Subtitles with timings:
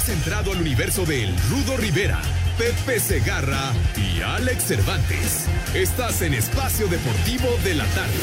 [0.00, 2.22] Has entrado al universo de El Rudo Rivera,
[2.56, 5.44] Pepe Segarra y Alex Cervantes.
[5.74, 8.14] Estás en Espacio Deportivo de la Tarde.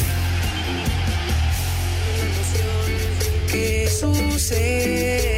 [3.51, 5.37] ¿Qué sucede?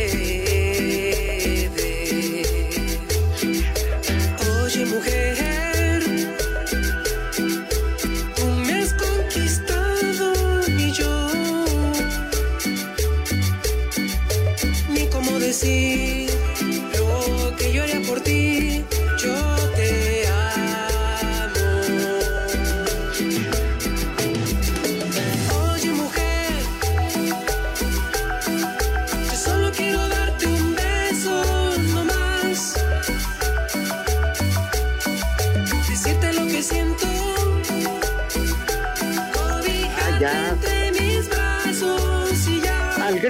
[4.63, 6.03] Oye, mujer,
[8.37, 8.45] tú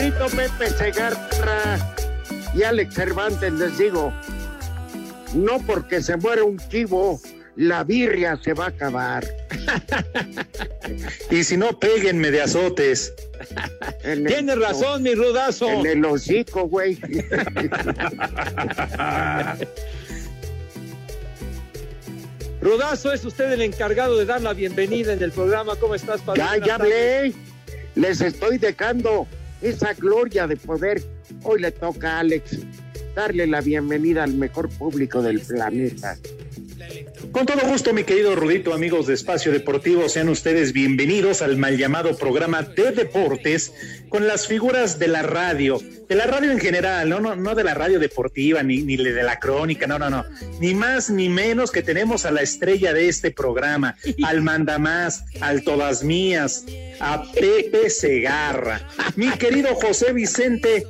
[0.09, 1.77] grito Pepe Segarra
[2.55, 4.11] y Alex Cervantes les digo,
[5.35, 7.21] no porque se muere un chivo,
[7.55, 9.23] la birria se va a acabar.
[11.29, 13.13] Y si no, péguenme de azotes.
[14.03, 15.69] El- Tienes razón, mi rudazo.
[15.69, 16.97] En el hocico, güey.
[22.61, 25.75] Rudazo, es usted el encargado de dar la bienvenida en el programa.
[25.75, 26.41] ¿Cómo estás, padre?
[26.41, 27.33] ya, ya hablé.
[27.93, 29.27] Les estoy dejando
[29.61, 31.01] esa gloria de poder.
[31.43, 32.59] Hoy le toca a Alex
[33.15, 36.17] darle la bienvenida al mejor público del planeta.
[37.31, 41.77] Con todo gusto, mi querido Rudito, amigos de Espacio Deportivo, sean ustedes bienvenidos al mal
[41.77, 43.73] llamado programa de deportes
[44.09, 47.63] con las figuras de la radio, de la radio en general, no, no, no de
[47.63, 50.25] la radio deportiva ni, ni de la crónica, no, no, no,
[50.59, 55.63] ni más ni menos que tenemos a la estrella de este programa, al mandamás, al
[55.63, 56.65] todas mías,
[56.99, 58.87] a Pepe Segarra.
[59.15, 60.87] Mi querido José Vicente,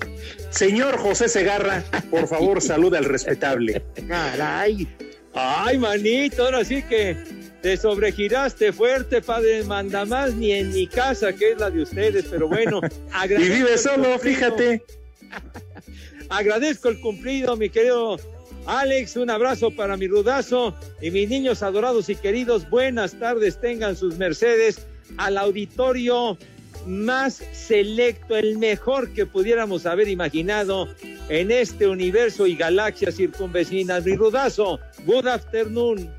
[0.51, 3.81] señor José Segarra, por favor, saluda al respetable.
[4.07, 4.87] Caray.
[5.33, 7.17] Ay, manito, ahora sí que
[7.61, 9.63] te sobregiraste fuerte, padre.
[9.63, 12.81] Manda más ni en mi casa, que es la de ustedes, pero bueno.
[13.29, 14.83] Y vive solo, fíjate.
[16.29, 18.17] Agradezco el cumplido, mi querido
[18.65, 19.17] Alex.
[19.17, 22.69] Un abrazo para mi rudazo y mis niños adorados y queridos.
[22.69, 24.85] Buenas tardes, tengan sus mercedes
[25.17, 26.37] al auditorio
[26.85, 30.87] más selecto, el mejor que pudiéramos haber imaginado
[31.27, 34.05] en este universo y galaxias circunvecinas.
[34.05, 36.09] Mi rudazo, good afternoon.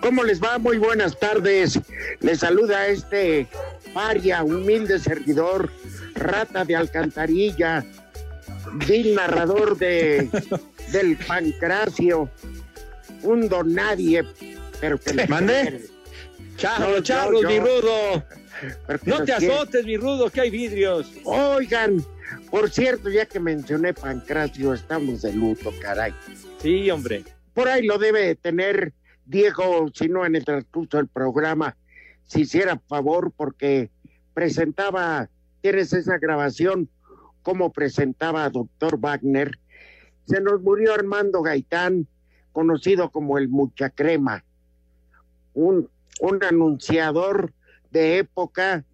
[0.00, 0.58] ¿Cómo les va?
[0.58, 1.78] Muy buenas tardes.
[2.20, 3.46] Les saluda este
[3.92, 5.70] paria, humilde servidor,
[6.14, 7.84] rata de alcantarilla,
[8.86, 10.28] vil narrador de,
[10.92, 12.30] del pancracio,
[13.22, 14.24] un don nadie,
[14.80, 15.84] pero que les ¿Mande?
[16.56, 18.24] Charro, No, yo- mi rudo.
[19.04, 19.52] No te quiere.
[19.54, 21.12] azotes, mi rudo, que hay vidrios.
[21.24, 22.04] Oigan,
[22.50, 26.12] por cierto, ya que mencioné pancracio, estamos de luto, caray.
[26.58, 27.24] Sí, hombre.
[27.54, 28.92] Por ahí lo debe de tener
[29.24, 31.76] Diego, si no en el transcurso del programa,
[32.24, 33.90] si hiciera favor, porque
[34.32, 35.28] presentaba,
[35.60, 36.88] tienes esa grabación,
[37.42, 39.58] como presentaba a doctor Wagner.
[40.26, 42.06] Se nos murió Armando Gaitán,
[42.52, 44.44] conocido como el Muchacrema,
[45.54, 45.88] un,
[46.20, 47.52] un anunciador
[47.90, 48.84] de época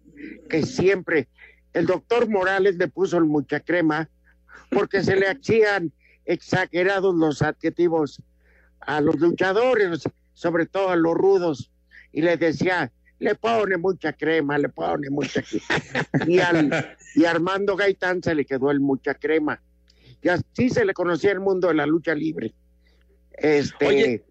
[0.49, 1.27] que siempre,
[1.75, 4.09] el doctor Morales le puso el Muchacrema
[4.71, 5.91] porque se le hacían
[6.25, 8.21] exagerados los adjetivos
[8.79, 11.71] a los luchadores, sobre todo a los rudos,
[12.11, 15.65] y le decía, le pone mucha crema, le pone mucha crema.
[16.27, 19.61] Y, al, y a Armando Gaitán se le quedó el mucha crema.
[20.21, 22.53] Y así se le conocía el mundo de la lucha libre.
[23.33, 24.25] Este, Oye,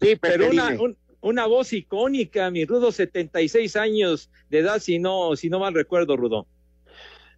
[0.00, 0.82] sí, Pero una, dime.
[0.82, 5.72] un- una voz icónica, mi rudo, 76 años de edad, si no, si no mal
[5.72, 6.46] recuerdo, rudo.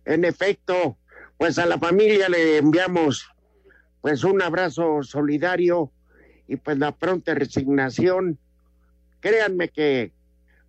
[0.04, 0.98] En efecto,
[1.36, 3.28] Pues a la familia le enviamos
[4.00, 5.90] pues un abrazo solidario
[6.46, 8.38] y pues la pronta resignación.
[9.20, 10.12] Créanme que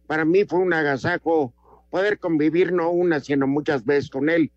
[0.07, 1.53] para mí fue un agasajo
[1.91, 4.51] poder convivir no una, sino muchas veces con él.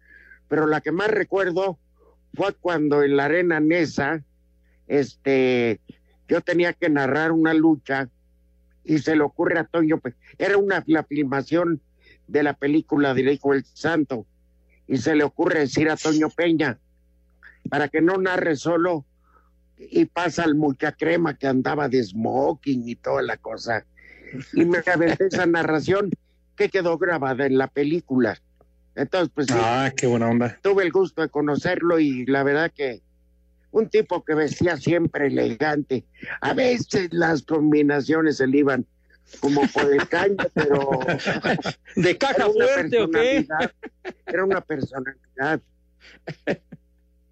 [0.49, 1.78] Pero la que más recuerdo
[2.34, 4.25] fue cuando en la arena Nesa,
[4.87, 5.81] este,
[6.26, 8.08] yo tenía que narrar una lucha
[8.88, 11.81] y se le ocurre a Toño, Pe- era una la filmación
[12.26, 14.26] de la película del Hijo del Santo,
[14.87, 16.79] y se le ocurre decir a Toño Peña,
[17.69, 19.05] para que no narre solo,
[19.79, 23.85] y pasa el mucha crema que andaba de smoking y toda la cosa.
[24.55, 26.11] Y me aventé esa narración
[26.56, 28.40] que quedó grabada en la película.
[28.94, 30.58] Entonces, pues sí, Ah, qué buena onda.
[30.62, 33.02] tuve el gusto de conocerlo y la verdad que
[33.70, 36.04] un tipo que vestía siempre elegante.
[36.40, 38.86] A veces las combinaciones se le iban
[39.40, 41.00] como por el caño, pero
[41.96, 43.44] ¿De caja una fuerte o qué?
[43.46, 43.72] personalidad.
[44.26, 45.60] Era una personalidad.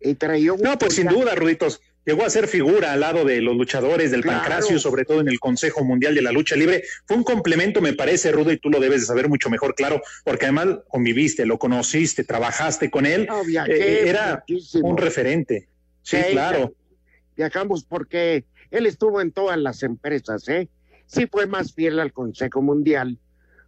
[0.01, 1.81] Y traía un No, pues sin duda, Ruditos.
[2.05, 4.39] Llegó a ser figura al lado de los luchadores del Claro.
[4.39, 6.85] Pancracio, sobre todo en el Consejo Mundial de la Lucha Libre.
[7.05, 10.01] Fue un complemento, me parece, Rudo, y tú lo debes de saber mucho mejor, claro,
[10.23, 13.27] porque además conviviste, lo conociste, trabajaste con él.
[13.27, 13.73] No, viajé
[14.05, 14.89] Eh, era muchísimo.
[14.89, 15.69] un referente.
[16.07, 16.73] Sí, Sí, claro.
[17.37, 20.69] Viajamos porque él estuvo en todas las empresas, ¿eh?
[21.07, 23.19] Sí fue más fiel al Consejo Mundial,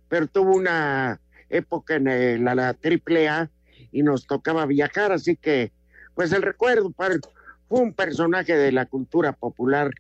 [0.08, 1.20] pero tuvo una
[1.50, 3.50] época en el- la, la AAA
[3.90, 5.73] y nos tocaba viajar, así que,
[6.14, 7.17] pues el recuerdo para,
[7.69, 9.90] fue un personaje de la cultura popular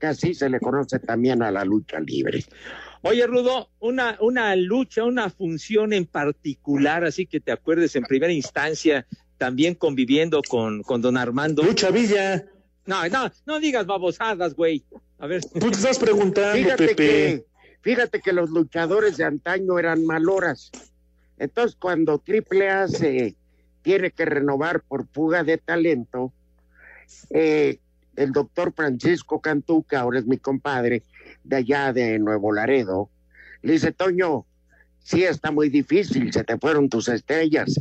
[0.00, 2.44] que así se le conoce también a la lucha libre.
[3.02, 8.32] Oye, Rudo, una, una lucha, una función en particular, así que te acuerdes en primera
[8.32, 9.06] instancia,
[9.38, 11.62] también conviviendo con, con don Armando.
[11.62, 12.46] Lucha Villa,
[12.86, 14.84] No, no, no digas babosadas, güey.
[15.18, 15.42] A ver.
[15.44, 16.96] tú te estás preguntando, Fíjate Pepe.
[16.96, 17.46] que,
[17.80, 20.70] fíjate que los luchadores de antaño eran maloras.
[21.38, 23.36] Entonces, cuando AAA se
[23.82, 26.32] tiene que renovar por fuga de talento,
[27.30, 27.78] eh,
[28.16, 31.02] el doctor Francisco Cantú, que ahora es mi compadre,
[31.44, 33.10] de allá de Nuevo Laredo,
[33.62, 34.46] le dice, Toño,
[35.02, 37.80] sí está muy difícil, se te fueron tus estrellas,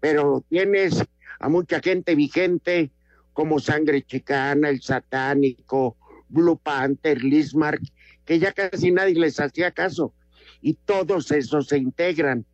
[0.00, 1.04] pero tienes
[1.38, 2.90] a mucha gente vigente
[3.32, 5.96] como Sangre Chicana, El Satánico,
[6.28, 7.80] Blue Panther, Lismark,
[8.24, 10.14] que ya casi nadie les hacía caso.
[10.60, 12.44] Y todos esos se integran.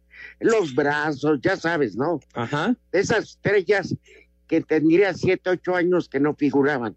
[0.40, 2.20] Los brazos, ya sabes, ¿no?
[2.34, 2.76] Ajá.
[2.92, 3.94] Esas estrellas
[4.46, 6.96] que tendría siete, ocho años que no figuraban.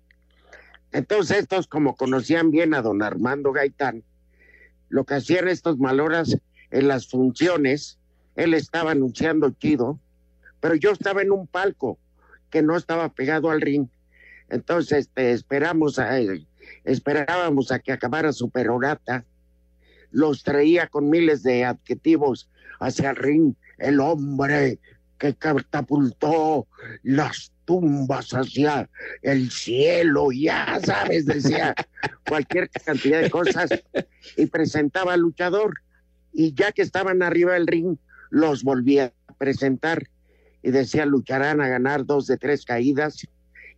[0.92, 4.04] Entonces estos, como conocían bien a don Armando Gaitán,
[4.88, 6.38] lo que hacían estos maloras
[6.72, 8.00] en las funciones,
[8.36, 10.00] él estaba anunciando chido,
[10.60, 11.98] pero yo estaba en un palco
[12.50, 13.88] que no estaba pegado al ring.
[14.50, 16.18] Entonces este, esperamos a
[16.84, 19.26] esperábamos a que acabara su perorata,
[20.12, 24.80] los traía con miles de adjetivos hacia el ring, el hombre
[25.18, 26.68] que catapultó
[27.04, 28.90] las tumbas hacia
[29.22, 31.76] el cielo, ya sabes, decía
[32.28, 33.70] cualquier cantidad de cosas.
[34.38, 35.74] Y presentaba al luchador.
[36.34, 37.98] Y ya que estaban arriba del ring,
[38.32, 40.08] los volvía a presentar
[40.62, 43.28] y decía lucharán a ganar dos de tres caídas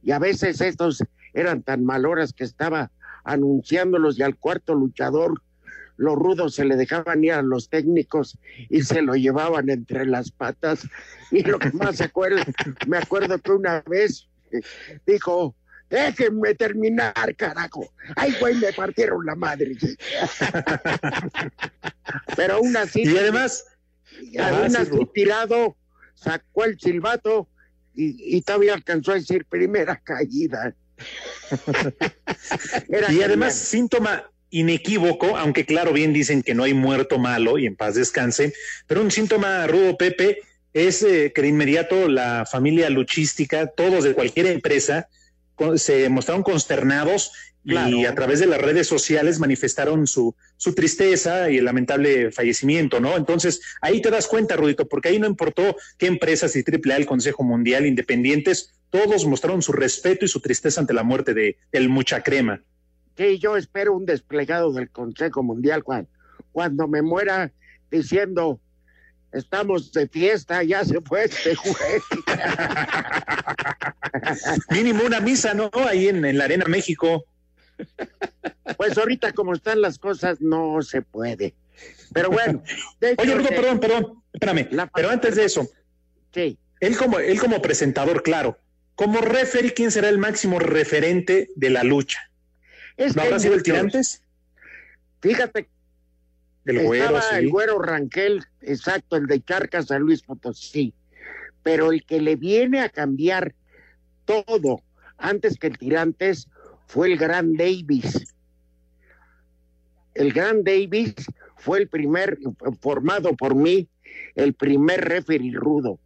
[0.04, 2.92] y a veces estos eran tan maloras que estaba
[3.24, 5.42] anunciándolos y al cuarto luchador
[5.98, 8.38] los rudos se le dejaban ir a los técnicos
[8.70, 10.88] y se lo llevaban entre las patas.
[11.30, 12.42] Y lo que más acuerdo,
[12.88, 14.28] me acuerdo que una vez
[15.06, 15.54] dijo,
[15.92, 17.94] déjenme terminar, carajo.
[18.16, 19.76] Ay, güey, me partieron la madre.
[22.36, 23.66] Pero aún así, Y además,
[24.40, 25.76] aún sí, así tirado,
[26.16, 27.48] sacó el silbato
[27.96, 30.74] y, y todavía alcanzó a decir primera caída.
[32.90, 37.66] Era y además síntoma inequívoco, aunque claro, bien dicen que no hay muerto malo y
[37.66, 38.54] en paz descanse,
[38.88, 40.40] pero un síntoma rudo, Pepe,
[40.74, 45.08] es eh, que de inmediato la familia luchística, todos de cualquier empresa,
[45.56, 47.32] con- se mostraron consternados
[47.64, 53.00] y a través de las redes sociales manifestaron su, su tristeza y el lamentable fallecimiento,
[53.00, 53.16] ¿no?
[53.16, 57.06] Entonces, ahí te das cuenta, Rudito, porque ahí no importó qué empresas y AAA, el
[57.06, 61.90] Consejo Mundial, independientes, todos mostraron su respeto y su tristeza ante la muerte de, del
[61.90, 62.62] mucha crema.
[63.16, 66.10] Sí, yo espero un desplegado del Consejo Mundial cuando,
[66.52, 67.52] cuando me muera
[67.92, 68.60] diciendo
[69.32, 72.04] estamos de fiesta, ya se fue este juez.
[74.72, 75.70] Mínimo una misa, ¿no?
[75.88, 77.26] Ahí en, en la Arena México.
[78.78, 81.54] Pues ahorita como están las cosas no se puede.
[82.14, 82.64] Pero bueno,
[83.00, 84.68] de hecho, Oye, Rudo, eh, perdón, perdón, espérame.
[84.72, 85.68] La- Pero antes de eso,
[86.34, 88.58] sí, él como, él como presentador, claro.
[88.96, 92.20] Como referee, ¿quién será el máximo referente de la lucha?
[92.98, 94.22] es ¿No habrá sido el tirantes?
[95.22, 95.70] Fíjate,
[96.66, 97.36] El güero, sí.
[97.36, 100.94] el güero Ranquel, exacto, el de Charcas San Luis Potosí.
[101.64, 103.54] pero el que le viene a cambiar
[104.26, 104.82] todo
[105.18, 106.48] antes que el Tirantes
[106.92, 108.36] fue el gran Davis.
[110.14, 111.16] El gran Davis
[111.56, 112.38] fue el primer,
[112.82, 113.88] formado por mí,
[114.36, 116.00] el primer referee rudo.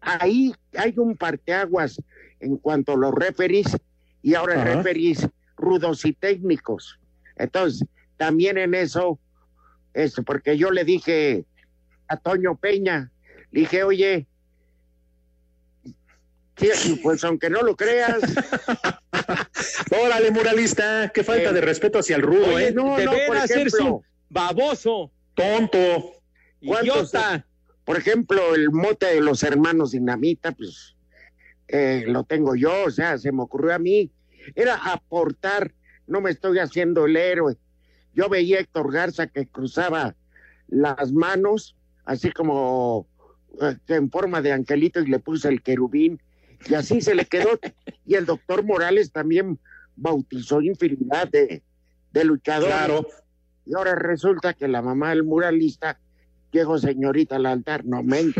[0.00, 2.02] Ahí hay un parteaguas
[2.40, 3.76] en cuanto a los referees
[4.20, 6.98] y ahora referees rudos y técnicos.
[7.36, 9.20] Entonces, también en eso,
[9.94, 11.44] es porque yo le dije
[12.08, 13.12] a Toño Peña,
[13.52, 14.26] le dije, oye,
[17.04, 18.18] pues aunque no lo creas,
[20.04, 22.72] Órale, muralista, qué falta Eh, de respeto hacia el rudo, Oye, ¿eh?
[22.72, 26.12] no, no, por ejemplo, un baboso, Tonto.
[26.64, 27.46] ¿Cuántos- idiota.
[27.84, 30.96] por ejemplo, el mote de los hermanos Dinamita, pues
[31.68, 34.10] eh, lo tengo yo, o sea, se me ocurrió a mí,
[34.54, 35.72] era aportar,
[36.06, 37.56] no me estoy haciendo el héroe.
[38.14, 40.16] Yo veía a Héctor Garza que cruzaba
[40.66, 43.06] las manos, así como
[43.62, 46.20] eh, en forma de angelito, y le puse el querubín,
[46.68, 47.58] y así se le quedó.
[48.06, 49.58] y el doctor Morales también
[49.96, 51.62] bautizó infinidad de,
[52.12, 52.74] de luchadores.
[52.74, 53.06] Claro.
[53.66, 55.98] Y ahora resulta que la mamá del muralista
[56.50, 58.32] llegó señorita al altar, no men.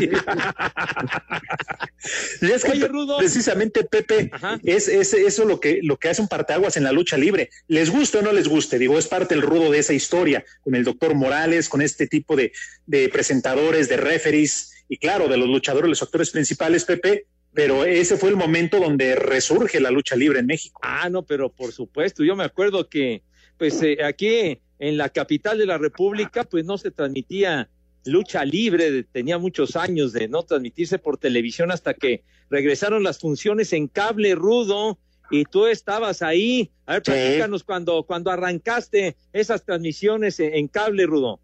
[0.00, 0.06] Y
[2.46, 3.18] es que Oye, Rudo.
[3.18, 4.58] precisamente, Pepe, Ajá.
[4.64, 7.50] es, es eso lo que, lo que hace un parteaguas en la lucha libre.
[7.68, 10.74] Les guste o no les guste, digo, es parte el rudo de esa historia, con
[10.74, 12.52] el doctor Morales, con este tipo de,
[12.86, 18.16] de presentadores, de referees, y claro, de los luchadores, los actores principales, Pepe, pero ese
[18.16, 20.80] fue el momento donde resurge la lucha libre en México.
[20.82, 23.22] Ah, no, pero por supuesto, yo me acuerdo que,
[23.58, 27.68] pues eh, aquí en la capital de la República, pues no se transmitía
[28.06, 33.18] lucha libre, de- tenía muchos años de no transmitirse por televisión hasta que regresaron las
[33.18, 34.98] funciones en cable rudo
[35.30, 36.70] y tú estabas ahí.
[36.86, 37.10] A ver, Sí.
[37.12, 41.40] platícanos cuando, cuando arrancaste esas transmisiones en, en cable rudo.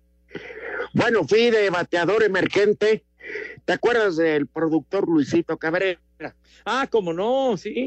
[0.95, 3.05] Bueno, fui de bateador emergente.
[3.65, 5.99] ¿Te acuerdas del productor Luisito Cabrera?
[6.65, 7.87] Ah, cómo no, sí.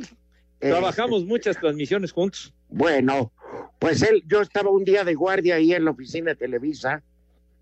[0.62, 2.54] Eh, Trabajamos muchas transmisiones juntos.
[2.70, 3.32] Bueno,
[3.80, 7.02] pues él, yo estaba un día de guardia ahí en la oficina de Televisa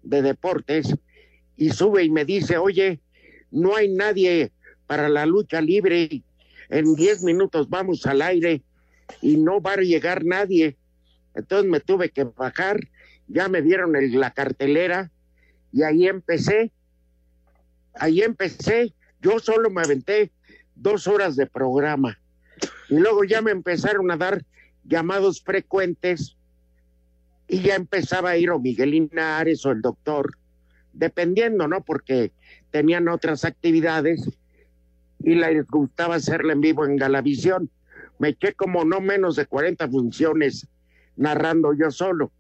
[0.04, 0.96] de deportes
[1.56, 3.00] y sube y me dice, oye,
[3.52, 4.52] no hay nadie
[4.88, 6.24] para la lucha libre,
[6.70, 8.62] en 10 minutos vamos al aire
[9.22, 10.78] y no va a llegar nadie.
[11.36, 12.80] Entonces me tuve que bajar,
[13.28, 15.12] ya me dieron el- la cartelera
[15.72, 16.72] y ahí empecé,
[18.00, 20.32] ahí empecé, yo solo me aventé
[20.76, 22.20] dos horas de programa
[22.90, 24.44] y luego ya me empezaron a dar
[24.84, 26.38] llamados frecuentes
[27.48, 30.38] y ya empezaba a ir o Miguel Linares o el doctor,
[30.94, 31.82] dependiendo, ¿no?
[31.82, 32.32] Porque
[32.72, 34.30] tenían otras actividades
[35.20, 37.70] y les gustaba hacerla en vivo en Galavisión.
[38.20, 40.68] Me eché como no menos de 40 funciones
[41.16, 42.32] narrando yo solo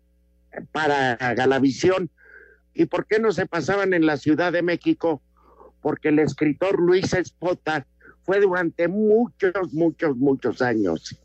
[0.72, 2.10] para Galavisión.
[2.74, 5.22] ¿Y por qué no se pasaban en la Ciudad de México?
[5.81, 7.86] Porque el escritor Luis Espota
[8.24, 11.15] fue durante muchos, muchos, muchos años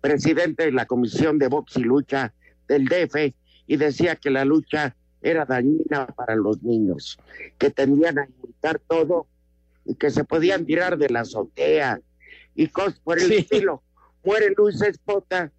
[0.00, 2.32] presidente de la Comisión de Box y Lucha
[2.68, 3.34] del DF
[3.66, 7.18] y decía que la lucha era dañina para los niños,
[7.58, 9.26] que tendían a imitar todo
[9.84, 12.00] y que se podían tirar de la azotea
[12.54, 13.34] y cosas por el Sí.
[13.38, 13.82] estilo.
[14.24, 15.50] Muere Luis Espota,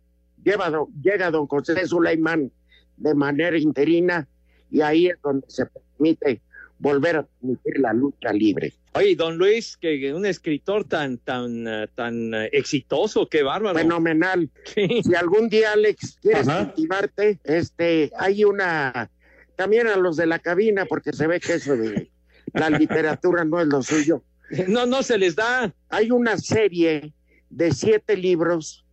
[0.43, 2.49] lleva do- llega don José Sulaimán
[2.95, 4.27] de manera interina
[4.71, 6.41] y ahí es donde se permite
[6.79, 8.73] volver a transmitir la lucha libre.
[8.93, 13.77] Oye, don Luis, que un escritor tan, tan, eh, tan eh, exitoso, qué bárbaro.
[13.77, 14.49] Fenomenal.
[14.65, 15.01] Sí.
[15.03, 16.65] si algún día, Alex, quieres Ajá.
[16.65, 19.09] cultivarte, este, hay una,
[19.55, 22.09] también a los de la cabina, porque se ve que eso de
[22.53, 24.23] la literatura no es lo suyo.
[24.67, 25.73] No, no se les da.
[25.89, 27.13] Hay una serie
[27.49, 28.85] de siete libros,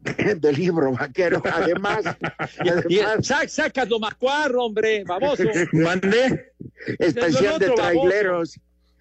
[0.36, 2.04] de libro vaquero, además,
[2.88, 5.44] Y- además sa- sácalo macuarro, hombre, baboso.
[5.72, 6.52] Mande.
[6.98, 7.74] especial de baboso.
[7.82, 8.60] traileros.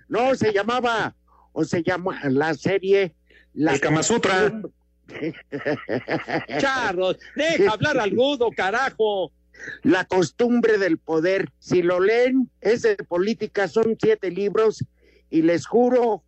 [0.09, 1.15] No, se llamaba,
[1.51, 3.13] o se llama la serie
[3.53, 4.61] La El Kama Sutra.
[6.59, 9.31] Charros, deja hablar al rudo, carajo.
[9.83, 11.49] La costumbre del poder.
[11.59, 14.85] Si lo leen, es de política, son siete libros
[15.29, 16.23] y les juro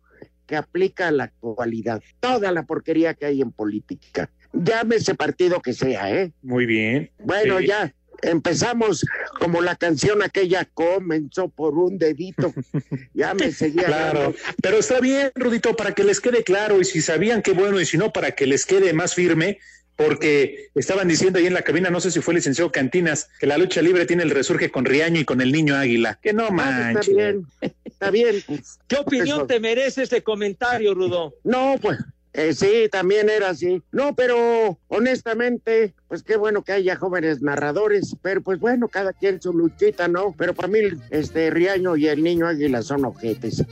[0.46, 2.02] que aplica a la actualidad.
[2.18, 4.30] Toda la porquería que hay en política.
[4.52, 6.32] Llámese partido que sea, ¿eh?
[6.42, 7.10] Muy bien.
[7.18, 7.66] Bueno, Sí.
[7.68, 9.04] ya empezamos
[9.38, 12.52] como la canción aquella comenzó por un dedito.
[13.14, 13.84] Ya me seguía.
[13.84, 17.80] Claro, pero está bien, Rudito, para que les quede claro y si sabían qué bueno
[17.80, 19.58] y si no, para que les quede más firme,
[19.96, 23.46] porque estaban diciendo ahí en la cabina, no sé si fue el licenciado Cantinas, que
[23.46, 26.18] la lucha libre tiene el resurge con Riaño y con el niño Águila.
[26.22, 27.08] Que no Ah, manches.
[27.08, 27.46] está bien,
[27.84, 28.42] está bien.
[28.88, 29.46] ¿Qué opinión Eso.
[29.46, 31.34] te merece ese comentario, Rudo?
[31.44, 31.98] No, pues
[32.32, 33.82] Eh, sí, también era así.
[33.90, 39.42] No, pero honestamente, pues qué bueno que haya jóvenes narradores, pero pues bueno, cada quien
[39.42, 40.34] su luchita, ¿no?
[40.38, 40.78] Pero para mí,
[41.10, 43.64] este Riaño y el niño Águila son ojetes.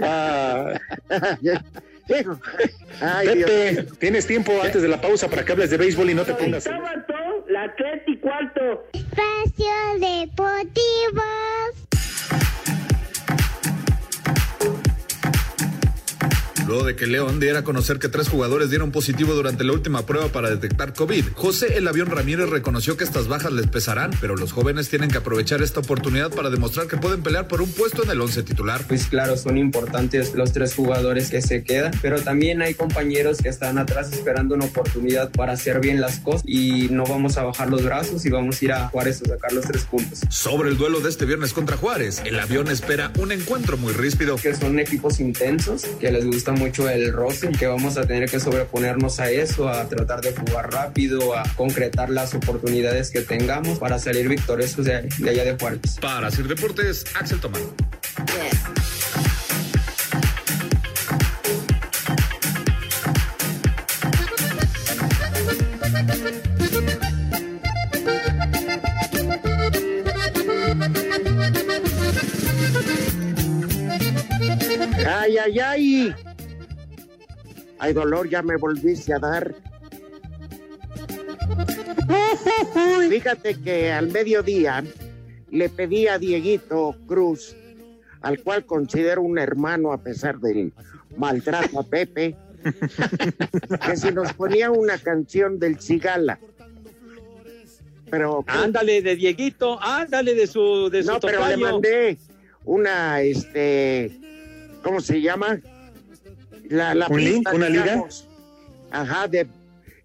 [0.00, 1.60] Ay, Dios.
[3.24, 6.34] Pepe, tienes tiempo antes de la pausa para que hables de béisbol y no te
[6.34, 6.66] pongas.
[7.48, 8.86] La tres y cuarto.
[8.92, 11.22] Espacio Deportivo.
[16.66, 20.04] Luego de que León diera a conocer que tres jugadores dieron positivo durante la última
[20.04, 24.34] prueba para detectar COVID, José El Avión Ramírez reconoció que estas bajas les pesarán, pero
[24.34, 28.02] los jóvenes tienen que aprovechar esta oportunidad para demostrar que pueden pelear por un puesto
[28.02, 28.82] en el once titular.
[28.88, 33.48] Pues claro, son importantes los tres jugadores que se quedan, pero también hay compañeros que
[33.48, 37.70] están atrás esperando una oportunidad para hacer bien las cosas y no vamos a bajar
[37.70, 40.20] los brazos y vamos a ir a Juárez a sacar los tres puntos.
[40.30, 44.34] Sobre el duelo de este viernes contra Juárez, el avión espera un encuentro muy ríspido.
[44.34, 48.40] Que son equipos intensos, que les gusta mucho el roce, que vamos a tener que
[48.40, 53.98] sobreponernos a eso, a tratar de jugar rápido, a concretar las oportunidades que tengamos para
[53.98, 55.98] salir victoriosos de, de allá de Juárez.
[56.00, 57.62] Para Sir Deportes, Axel Tomás.
[58.16, 58.50] Ay,
[77.78, 79.54] Ay, dolor, ya me volviste a dar.
[83.08, 84.82] Fíjate que al mediodía
[85.50, 87.56] le pedí a Dieguito Cruz,
[88.20, 90.72] al cual considero un hermano a pesar del
[91.16, 92.36] maltrato a Pepe,
[93.86, 96.38] que si nos ponía una canción del Cigala.
[98.10, 102.18] Pero Ándale de Dieguito, ándale de su de su no, pero le mandé
[102.64, 104.12] una, este,
[104.82, 105.60] ¿cómo se llama?
[106.70, 107.48] La, la ¿Un link?
[107.52, 108.04] ¿Una liga?
[108.90, 109.46] Ajá, de,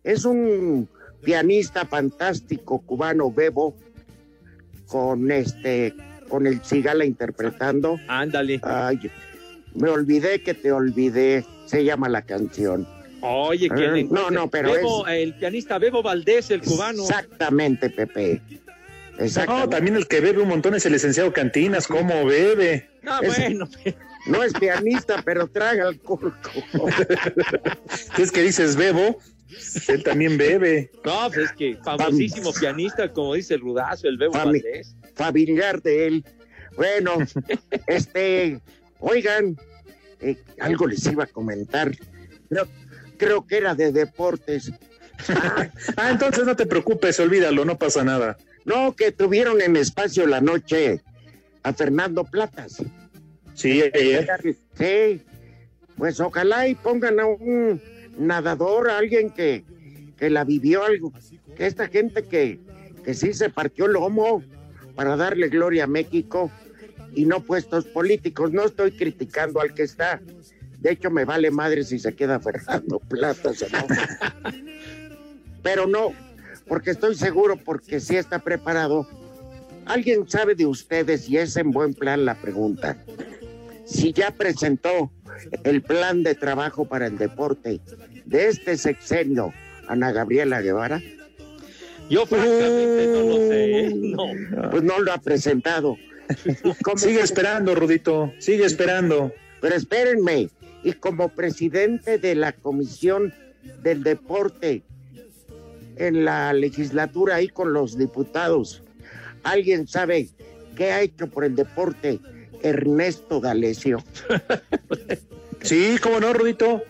[0.04, 0.88] es un
[1.24, 3.76] pianista fantástico cubano, Bebo,
[4.88, 5.94] con este,
[6.30, 8.00] con el Cigala interpretando.
[8.08, 8.60] Ándale.
[8.64, 9.00] Ay,
[9.76, 12.88] me olvidé que te olvidé, se llama la canción.
[13.22, 17.04] Oye, ¿quién Ah, no, no, pero Bebo, El pianista Bebo Valdés, el cubano.
[17.04, 18.42] Exactamente, Pepe.
[19.18, 19.76] No, Exactamente.
[19.76, 22.90] también el que bebe un montón es el licenciado Cantinas, ¿cómo bebe?
[23.06, 23.70] Ah, Es- bueno.
[24.28, 26.34] No es pianista, pero traga alcohol.
[28.18, 29.18] Es que dices bebo,
[29.88, 30.92] él también bebe.
[31.04, 34.96] No, pues es que famosísimo pianista, como dice el Rudazo, el Bebo Valdés.
[35.16, 36.26] familiar de él.
[36.76, 37.18] Bueno,
[37.88, 38.60] este,
[39.00, 39.58] oigan,
[40.22, 41.92] eh, algo les iba a comentar.
[42.50, 42.68] Creo,
[43.18, 44.72] creo que era de deportes.
[45.98, 48.38] Ah, entonces no te preocupes, olvídalo, no pasa nada.
[48.66, 51.04] No, que tuvieron en espacio la noche
[51.62, 52.82] a Fernando Platas.
[53.62, 54.28] Sí, ayer.
[54.76, 55.22] Sí,
[55.96, 57.80] pues ojalá y pongan a un
[58.18, 59.64] nadador, a alguien que,
[60.18, 61.14] que la vivió algo,
[61.56, 62.60] que esta gente que,
[63.06, 64.44] que sí se partió el lomo
[64.96, 66.52] para darle gloria a México
[67.14, 68.52] y no puestos políticos.
[68.52, 70.20] No estoy criticando al que está.
[70.80, 73.86] De hecho, me vale madre si se queda Fernando Platas o no.
[75.62, 76.14] Pero no,
[76.68, 79.08] porque estoy seguro, porque sí está preparado.
[79.86, 82.98] ¿Alguien sabe de ustedes y es en buen plan la pregunta?
[83.92, 85.12] Si ya presentó
[85.64, 87.82] el plan de trabajo para el deporte
[88.26, 89.54] de este sexenio,
[89.88, 91.02] Ana Gabriela Guevara,
[92.10, 93.92] Yo francamente no lo sé, ¿eh?
[93.96, 94.70] No.
[94.70, 95.96] pues no lo ha presentado.
[96.84, 99.32] Como- Sigue esperando, Rudito, sigue esperando.
[99.62, 100.50] Pero espérenme,
[100.84, 103.34] y como presidente de la Comisión
[103.84, 104.84] del Deporte
[105.98, 108.84] en la legislatura ahí con los diputados,
[109.44, 110.30] ¿alguien sabe
[110.76, 112.20] qué ha hecho por el deporte
[112.64, 114.04] Ernesto D'Alessio?
[115.64, 116.82] Sí, cómo no, Rudito.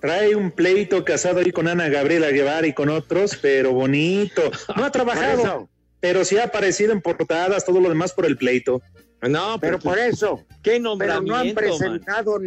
[0.00, 4.50] Trae un pleito casado ahí con Ana Gabriela Guevara y con otros, pero bonito.
[4.76, 5.68] No ha trabajado,
[6.00, 8.80] pero sí ha aparecido en portadas, todo lo demás por el pleito.
[9.20, 12.38] No, pero por eso, qué pero no han presentado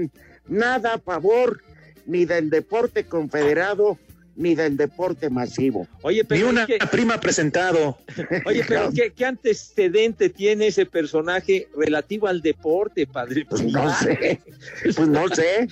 [0.48, 1.62] nada a favor
[2.06, 4.00] ni del deporte confederado
[4.42, 5.88] ni del deporte masivo.
[6.02, 7.98] Oye, Ni pero una es que- prima presentado.
[8.46, 13.46] Oye, pero ¿qué, qué antecedente tiene ese personaje relativo al deporte, padre?
[13.48, 14.42] Pues no sé,
[14.84, 15.68] pues no sé.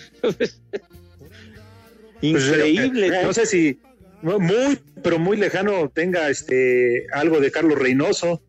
[2.22, 3.08] Increíble.
[3.08, 3.80] Pues, eh, no sé si
[4.22, 8.42] muy, pero muy lejano tenga este algo de Carlos Reynoso.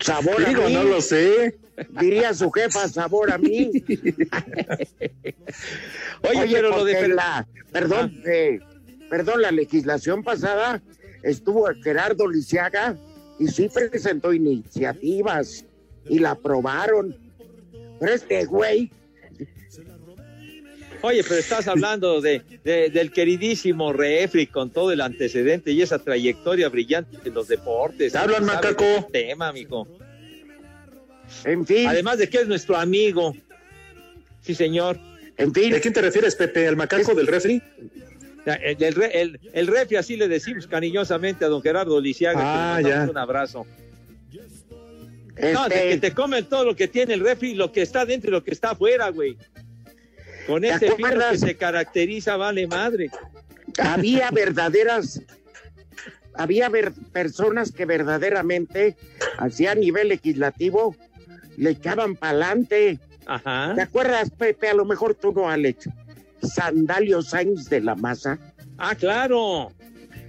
[0.00, 1.58] Sabor a mí, no lo sé.
[2.00, 3.70] diría su jefa, sabor a mí.
[6.28, 8.60] Oye, pero lo de la, perdón, eh,
[9.08, 10.82] perdón, la legislación pasada
[11.22, 12.96] estuvo Gerardo Lisiaga
[13.38, 15.64] y sí presentó iniciativas
[16.08, 17.16] y la aprobaron.
[18.00, 18.90] Pero este güey,
[21.02, 25.98] Oye, pero estás hablando de, de- del queridísimo refri con todo el antecedente y esa
[26.00, 28.12] trayectoria brillante de los deportes.
[28.12, 28.84] Te hablan, macaco.
[28.84, 29.86] del tema, amigo.
[31.44, 33.34] en fin, Además de que es nuestro amigo.
[34.42, 34.98] Sí, señor.
[35.36, 36.66] en fin, ¿De quién te refieres, Pepe?
[36.66, 37.62] ¿Al macaco del refri?
[38.44, 42.38] El, el, re- el- el refri, así le decimos cariñosamente a don Gerardo Lisiaga.
[42.40, 43.10] Ah, que le mandamos ya.
[43.12, 43.66] Un abrazo.
[45.54, 48.04] No, de este, que te comen todo lo que tiene el refri, lo que está
[48.04, 49.36] dentro y lo que está afuera, güey.
[50.48, 53.10] Con ¿Te ese filo que se caracteriza, vale madre.
[53.78, 55.20] había verdaderas,
[56.34, 58.96] había ver- personas que verdaderamente,
[59.36, 60.96] así a nivel legislativo,
[61.58, 62.98] le echaban pa'lante.
[63.26, 63.74] Ajá.
[63.74, 64.68] ¿Te acuerdas, Pepe?
[64.70, 65.88] A lo mejor tú no, Alex.
[66.42, 68.38] Sandalio Sainz de la Maza.
[68.78, 69.70] Ah, claro.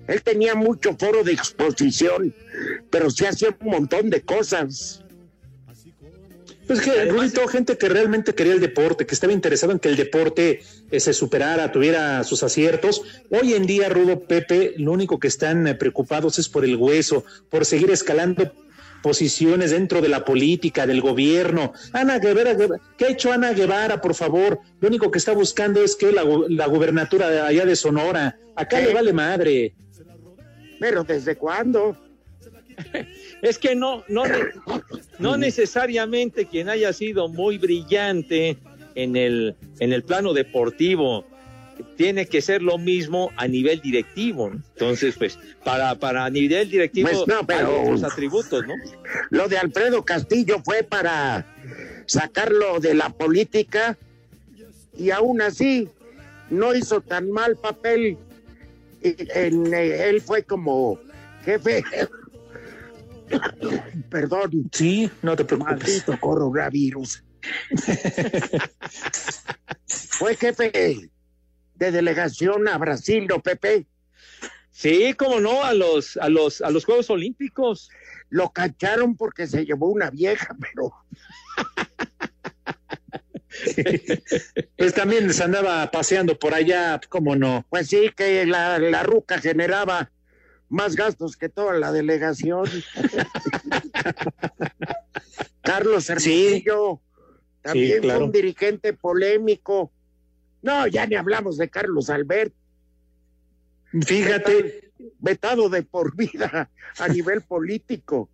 [0.08, 2.36] Él tenía mucho foro de exposición,
[2.90, 5.02] pero se hacía un montón de cosas.
[6.70, 9.96] Pues que, Rudito, gente que realmente quería el deporte, que estaba interesado en que el
[9.96, 13.02] deporte eh, se superara, tuviera sus aciertos.
[13.32, 17.26] Hoy en día, Rudo Pepe, lo único que están eh, preocupados es por el hueso,
[17.50, 18.54] por seguir escalando
[19.02, 21.74] posiciones dentro de la política, del gobierno.
[21.92, 22.56] Ana Guevara,
[23.00, 24.60] ¿qué ha hecho Ana Guevara, por favor?
[24.80, 28.38] Lo único que está buscando es que la, gu- la gubernatura de allá de Sonora,
[28.56, 28.86] acá ¿Qué?
[28.90, 29.74] le vale madre.
[30.80, 31.98] Pero ¿desde cuándo?
[33.42, 34.24] Es que no, no,
[35.18, 38.58] no necesariamente quien haya sido muy brillante
[38.96, 41.26] en el, en el plano deportivo
[41.96, 44.50] tiene que ser lo mismo a nivel directivo.
[44.50, 44.62] ¿no?
[44.74, 48.74] Entonces, pues, para, para nivel directivo Pues no, pero- hay otros atributos, ¿no?
[49.30, 51.46] Lo de Alfredo Castillo fue para
[52.06, 53.98] sacarlo de la política
[54.98, 55.88] y aún así
[56.50, 58.18] no hizo tan mal papel.
[59.02, 59.52] Eh,
[60.10, 61.00] él fue como
[61.46, 61.84] jefe.
[64.10, 65.78] Perdón, Sí, no te preocupes.
[65.78, 67.24] maldito coronavirus.
[69.88, 71.10] fue jefe
[71.76, 73.88] de delegación a Brasil, ¿no, Pepe?
[74.72, 77.90] Sí, cómo no, a los, a los, a los Juegos Olímpicos.
[78.30, 80.94] Lo cacharon porque se llevó una vieja, pero
[84.78, 87.66] Pues también se andaba paseando por allá, ¿cómo no?
[87.70, 90.12] Pues sí, que la, la ruca generaba
[90.70, 92.66] más gastos que toda la delegación.
[95.62, 97.02] Carlos Hermosillo
[97.62, 98.20] también Sí, claro.
[98.20, 99.92] fue un dirigente polémico.
[100.62, 102.54] No, ya ni hablamos de Carlos Albert,
[104.06, 108.30] Fíjate, vetado de por vida a nivel político.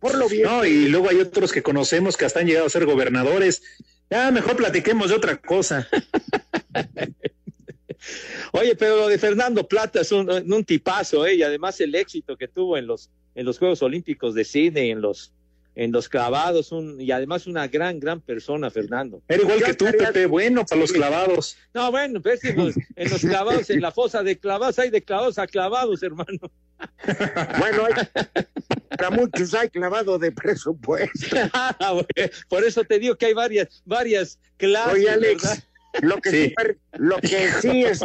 [0.00, 0.44] Por lo bien.
[0.44, 3.62] No, y luego hay otros que conocemos que hasta han llegado a ser gobernadores.
[4.10, 5.86] Ya, mejor platiquemos de otra cosa.
[8.52, 11.34] Oye, pero lo de Fernando Plata es un, un tipazo, ¿eh?
[11.34, 15.00] Y además el éxito que tuvo en los, en los Juegos Olímpicos de Sydney, en
[15.00, 15.32] los,
[15.74, 19.20] en los clavados, un, y además una gran, gran persona, Fernando.
[19.28, 21.56] Era igual Yo que tú, estaría- Pepe, bueno para los clavados.
[21.74, 25.02] No, bueno, pues en los, en los clavados, en la fosa de clavados, hay de
[25.02, 26.50] clavados a clavados, hermano.
[27.58, 28.06] Bueno, hay-
[28.96, 31.36] para muchos hay clavado de presupuesto.
[31.52, 32.02] Ah,
[32.48, 35.64] Por eso te digo que hay varias, varias clases, Oye, Alex, ¿verdad?
[36.02, 36.54] lo que, Sí.
[36.98, 38.00] Lo que sí es,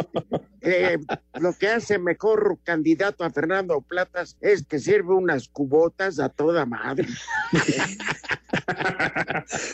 [0.60, 0.98] eh,
[1.40, 6.66] lo que hace mejor candidato a Fernando Platas es que sirve unas cubotas a toda
[6.66, 7.08] madre.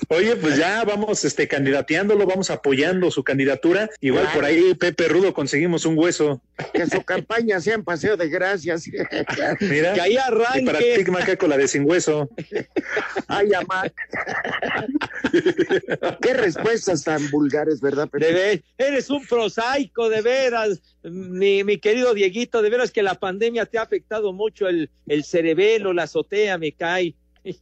[0.08, 3.90] Oye, pues ya vamos este candidateándolo, vamos apoyando su candidatura.
[4.00, 4.38] Igual Claro.
[4.38, 6.40] por ahí, Pepe Rudo, conseguimos un hueso.
[6.72, 8.88] Que su campaña sea en paseo de gracias.
[9.60, 9.94] Mira.
[9.94, 11.10] Que ahí Y para ti, arranque.
[11.10, 12.30] Macaco, la de sin hueso.
[13.28, 13.92] Ay, amar.
[16.22, 18.08] Qué respuestas tan vulgares, ¿verdad?
[18.08, 18.32] Pepe?
[18.32, 18.62] Ver-
[19.10, 23.82] un prosaico, de veras, mi, mi querido Dieguito, de veras que la pandemia te ha
[23.82, 27.14] afectado mucho el, el cerebelo, la azotea, me cae.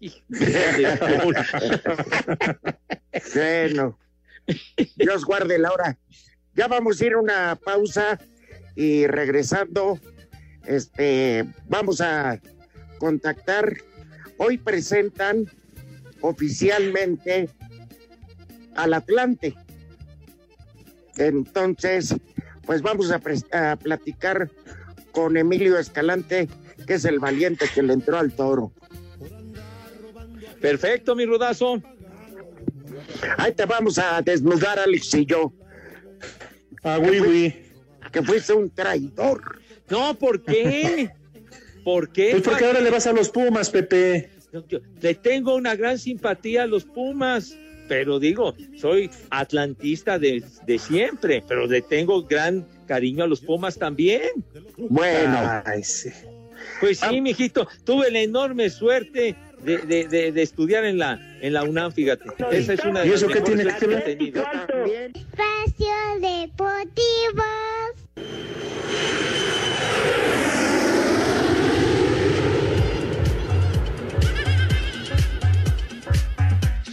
[3.35, 3.99] Bueno,
[4.97, 5.99] Dios guarde la hora.
[6.55, 8.21] Ya vamos a ir a una pausa
[8.75, 9.99] y regresando,
[10.67, 12.41] este, vamos a
[12.99, 13.77] contactar.
[14.39, 15.51] Hoy presentan
[16.21, 17.49] oficialmente
[18.75, 19.55] al Atlante.
[21.17, 22.15] Entonces,
[22.65, 24.51] pues vamos a, platicar
[25.13, 26.49] con Emilio Escalante,
[26.87, 28.73] que es el valiente que le entró al toro.
[30.61, 31.83] Perfecto, mi rudazo.
[33.39, 35.53] Ahí te vamos a desnudar, Alex y yo,
[36.83, 37.55] Ah, oui, oui.
[38.13, 39.61] que fuiste un traidor.
[39.91, 41.11] No, ¿por qué?
[41.85, 42.31] ¿Por qué?
[42.33, 44.31] Pues porque ahora le vas a los Pumas, Pepe.
[44.69, 47.57] Yo- le tengo una gran simpatía a los Pumas,
[47.89, 53.77] pero digo, soy atlantista de, de siempre, pero le tengo gran cariño a los Pumas
[53.79, 54.23] también.
[54.77, 56.11] Bueno, Ay, sí.
[56.81, 61.53] Pues sí, mijito, tuve la enorme suerte de, de- de- de estudiar en la, en
[61.53, 62.25] la UNAM, fíjate.
[62.51, 64.09] Esa es una de ¿Y eso qué tiene que ver?
[64.09, 67.43] Espacio Deportivo.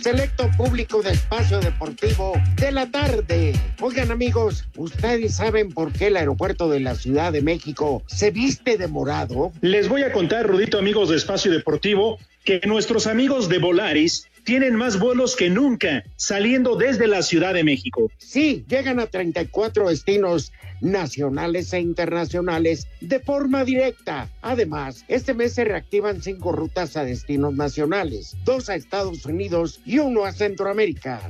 [0.04, 3.54] Selecto público de espacio deportivo de la tarde.
[3.80, 8.78] Oigan amigos, ¿ustedes saben por qué el aeropuerto de la Ciudad de México se viste
[8.78, 9.54] de morado?
[9.62, 14.76] Les voy a contar, Rudito, amigos de Espacio Deportivo, que nuestros amigos de Volaris tienen
[14.76, 18.12] más vuelos que nunca saliendo desde la Ciudad de México.
[18.18, 20.52] Sí, llegan a 34 destinos
[20.82, 24.30] nacionales e internacionales de forma directa.
[24.42, 30.00] Además, este mes se reactivan cinco rutas a destinos nacionales, dos a Estados Unidos y
[30.00, 31.22] uno a Centroamérica.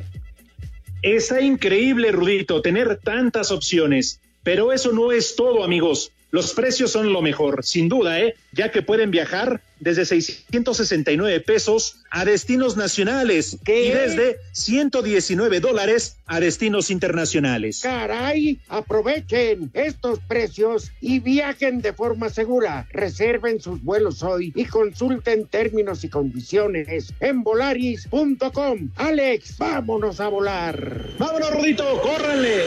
[1.04, 4.20] Está increíble, Rudito, tener tantas opciones.
[4.44, 6.12] Pero eso no es todo, amigos.
[6.34, 8.34] Los precios son lo mejor, sin duda, ¿eh?
[8.54, 16.40] Ya que pueden viajar desde 669 pesos a destinos nacionales y desde 119 dólares a
[16.40, 17.82] destinos internacionales.
[17.84, 22.88] Caray, aprovechen estos precios y viajen de forma segura.
[22.92, 28.90] Reserven sus vuelos hoy y consulten términos y condiciones en volaris.com.
[28.96, 31.10] Alex, vámonos a volar.
[31.20, 32.64] Vámonos, Rudito, córranle.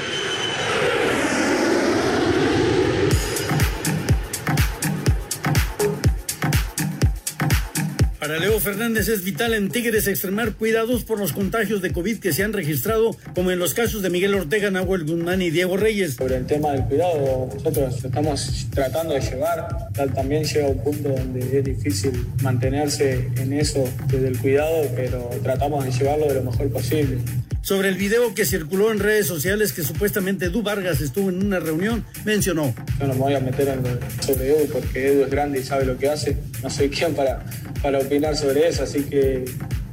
[8.26, 12.32] Para Leo Fernández es vital en Tigres extremar cuidados por los contagios de COVID que
[12.32, 16.14] se han registrado, como en los casos de Miguel Ortega, Nahuel Guzmán y Diego Reyes.
[16.14, 21.10] Sobre el tema del cuidado, nosotros estamos tratando de llevar, tal- también llega un punto
[21.10, 26.50] donde es difícil mantenerse en eso desde el cuidado, pero tratamos de llevarlo de lo
[26.50, 27.18] mejor posible.
[27.62, 31.58] Sobre el video que circuló en redes sociales que supuestamente Du Vargas estuvo en una
[31.60, 32.74] reunión, mencionó.
[33.00, 35.62] Yo no me voy a meter en lo- sobre Edu porque Edu es grande y
[35.64, 36.36] sabe lo que hace.
[36.62, 37.44] No soy quien para,
[37.86, 39.44] para opinar sobre eso, así que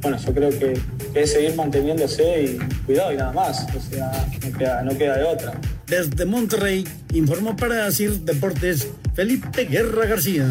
[0.01, 0.73] bueno, yo creo que,
[1.13, 3.67] es seguir manteniéndose y cuidado y nada más.
[3.75, 5.53] O sea, no queda, de otra.
[5.86, 10.49] Desde Monterrey, informó para Sir Deportes Felipe Guerra García.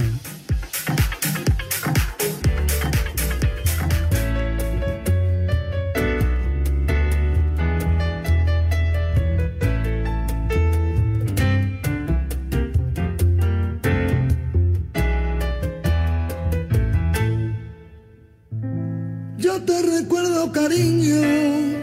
[21.02, 21.78] Cariño,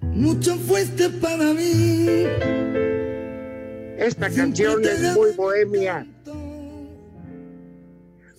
[0.00, 2.26] mucho fuiste para mí.
[3.98, 6.06] Esta canción es muy bohemia.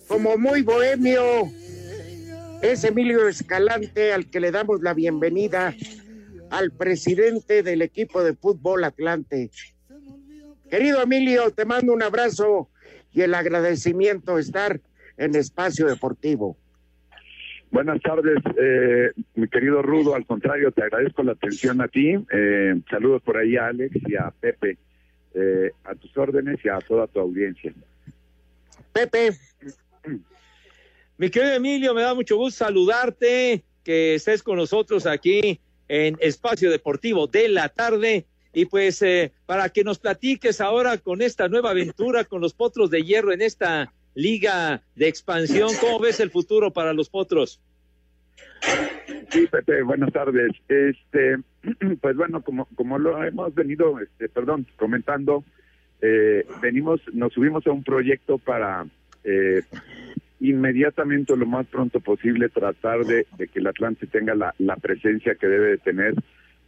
[0.08, 1.50] Como muy bohemio,
[2.60, 5.74] es Emilio Escalante al que le damos la bienvenida
[6.50, 9.50] al presidente del equipo de fútbol Atlante.
[10.70, 12.68] Querido Emilio, te mando un abrazo
[13.12, 14.80] y el agradecimiento de estar
[15.16, 16.56] en Espacio Deportivo.
[17.74, 20.14] Buenas tardes, eh, mi querido Rudo.
[20.14, 22.14] Al contrario, te agradezco la atención a ti.
[22.30, 24.78] Eh, saludos por ahí a Alex y a Pepe,
[25.34, 27.74] eh, a tus órdenes y a toda tu audiencia.
[28.92, 29.32] Pepe.
[31.18, 35.58] Mi querido Emilio, me da mucho gusto saludarte, que estés con nosotros aquí
[35.88, 38.24] en Espacio Deportivo de la tarde.
[38.52, 42.88] Y pues eh, para que nos platiques ahora con esta nueva aventura con los Potros
[42.90, 47.60] de Hierro en esta liga de expansión, ¿cómo ves el futuro para los Potros?
[49.30, 50.52] Sí, Pepe, buenas tardes.
[50.68, 51.36] Este,
[52.00, 55.44] pues bueno, como como lo hemos venido, este, perdón, comentando,
[56.00, 58.86] eh, venimos, nos subimos a un proyecto para
[59.24, 59.62] eh,
[60.40, 65.46] inmediatamente o lo más pronto posible tratar de, que el Atlante tenga la, presencia que
[65.46, 66.14] debe de tener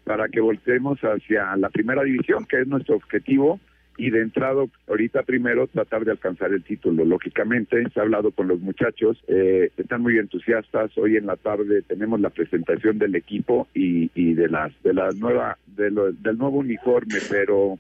[0.05, 3.61] para que volteemos hacia la primera división, que es nuestro objetivo,
[3.96, 7.04] y de entrada, ahorita primero, tratar de alcanzar el título.
[7.04, 10.96] Lógicamente, se ha hablado con los muchachos, eh, están muy entusiastas.
[10.98, 15.11] Hoy en la tarde tenemos la presentación del equipo y, y de las de la
[15.12, 15.94] nueva del
[16.38, 17.78] nuevo uniforme, pero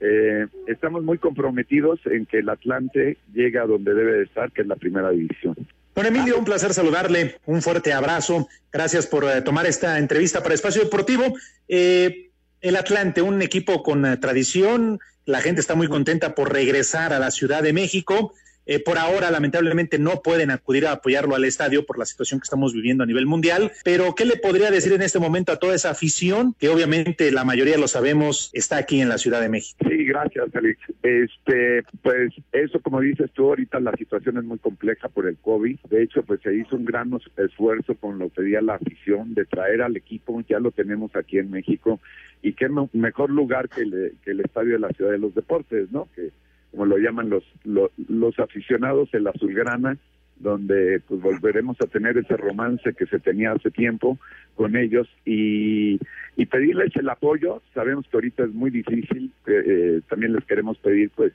[0.00, 4.62] eh, estamos muy comprometidos en que el Atlante llegue a donde debe de estar, que
[4.62, 5.56] es la primera división.
[5.94, 8.46] Don Emilio, un placer saludarle, un fuerte abrazo.
[8.72, 11.24] Gracias por eh, tomar esta entrevista para Espacio Deportivo.
[11.66, 12.27] Eh,
[12.60, 17.18] el Atlante, un equipo con eh, tradición, la gente está muy contenta por regresar a
[17.18, 18.34] la Ciudad de México.
[18.70, 22.44] Eh, por ahora, lamentablemente, no pueden acudir a apoyarlo al estadio por la situación que
[22.44, 23.72] estamos viviendo a nivel mundial.
[23.82, 27.44] Pero, ¿qué le podría decir en este momento a toda esa afición que obviamente la
[27.44, 29.78] mayoría lo sabemos está aquí en la Ciudad de México?
[29.88, 30.78] Sí, gracias, Alex.
[31.02, 35.78] Este, pues eso, como dices tú, ahorita la situación es muy compleja por el COVID.
[35.88, 39.46] De hecho, pues se hizo un gran esfuerzo con lo que pedía la afición de
[39.46, 40.42] traer al equipo.
[40.48, 42.00] Ya lo tenemos aquí en México
[42.42, 45.34] y qué me- mejor lugar que el, que el estadio de la Ciudad de los
[45.34, 46.06] Deportes, ¿no?
[46.14, 46.30] Que
[46.70, 49.96] como lo llaman los los, los aficionados, el azulgrana
[50.40, 54.18] donde pues volveremos a tener ese romance que se tenía hace tiempo
[54.54, 55.98] con ellos y,
[56.36, 57.62] y pedirles el apoyo.
[57.74, 61.32] Sabemos que ahorita es muy difícil, eh, también les queremos pedir pues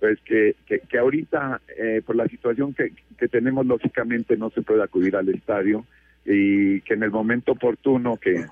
[0.00, 4.82] pues que, que, ahorita eh, por la situación que, que tenemos lógicamente no se puede
[4.82, 5.86] acudir al estadio
[6.24, 8.44] y que en el momento oportuno que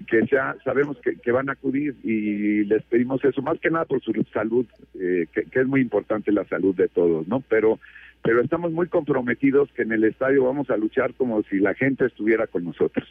[0.00, 3.84] que sea sabemos que, que, van a acudir y les pedimos eso más que nada
[3.84, 7.78] por su salud eh, que, que, es muy importante la salud de todos no pero
[8.22, 12.06] pero estamos muy comprometidos que en el estadio vamos a luchar como si la gente
[12.06, 13.04] estuviera con nosotros.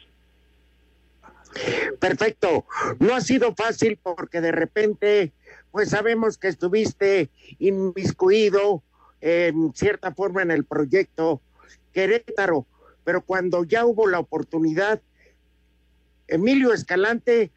[2.00, 2.64] Perfecto.
[2.98, 5.32] No ha sido fácil porque de repente
[5.70, 8.82] pues sabemos que estuviste inmiscuido
[9.20, 11.42] en cierta forma en el proyecto
[11.92, 12.66] Querétaro
[13.04, 15.00] pero cuando ya hubo la oportunidad
[16.32, 17.50] Emilio Escalante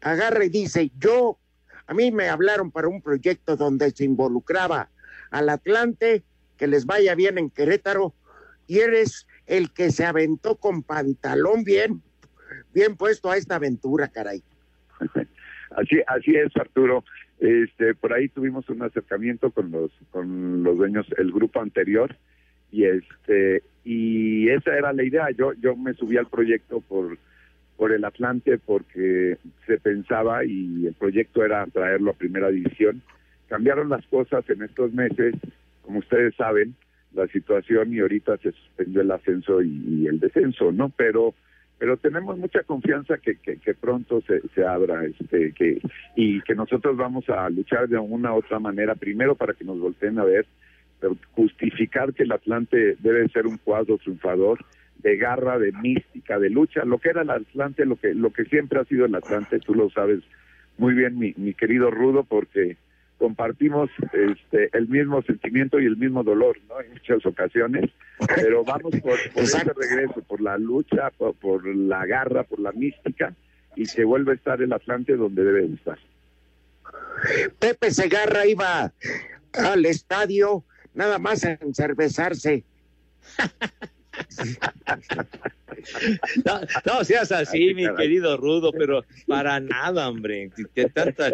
[0.00, 1.38] agarra y dice, yo,
[1.86, 4.90] a mí me hablaron para un proyecto donde se involucraba
[5.30, 6.24] al Atlante,
[6.56, 8.14] que les vaya bien en Querétaro,
[8.66, 12.02] y eres el que se aventó con pantalón bien,
[12.74, 14.42] bien puesto a esta aventura, caray.
[15.70, 17.04] Así, así es, Arturo.
[17.38, 22.16] Este, por ahí tuvimos un acercamiento con los, con los dueños, el grupo anterior,
[22.72, 25.28] y este, y esa era la idea.
[25.36, 27.18] Yo, yo me subí al proyecto por
[27.76, 29.36] por el Atlante porque
[29.66, 33.02] se pensaba y el proyecto era traerlo a primera división.
[33.48, 35.34] Cambiaron las cosas en estos meses,
[35.82, 36.74] como ustedes saben,
[37.12, 40.90] la situación y ahorita se suspendió el ascenso y, el descenso, ¿no?
[40.90, 41.34] Pero
[41.78, 45.78] pero tenemos mucha confianza que, que, que pronto se, se, abra este que
[46.14, 49.78] y que nosotros vamos a luchar de una u otra manera primero para que nos
[49.78, 50.46] volteen a ver
[51.00, 54.64] pero justificar que el Atlante debe ser un cuadro triunfador
[54.98, 58.44] de garra, de mística, de lucha, lo que era el Atlante, lo que lo que
[58.44, 60.20] siempre ha sido el Atlante, tú lo sabes
[60.78, 62.76] muy bien, mi, mi querido Rudo, porque
[63.18, 66.80] compartimos este el mismo sentimiento y el mismo dolor, ¿no?
[66.80, 67.90] En muchas ocasiones,
[68.34, 72.72] pero vamos por, por ese regreso, por la lucha, por, por, la garra, por la
[72.72, 73.34] mística,
[73.74, 75.98] y se vuelve a estar el Atlante donde debe estar.
[77.58, 78.92] Pepe Segarra iba
[79.52, 82.64] al estadio nada más a encervezarse.
[86.44, 90.50] No, no, seas así, mi querido Rudo, pero para nada, hombre.
[90.74, 91.32] De tantas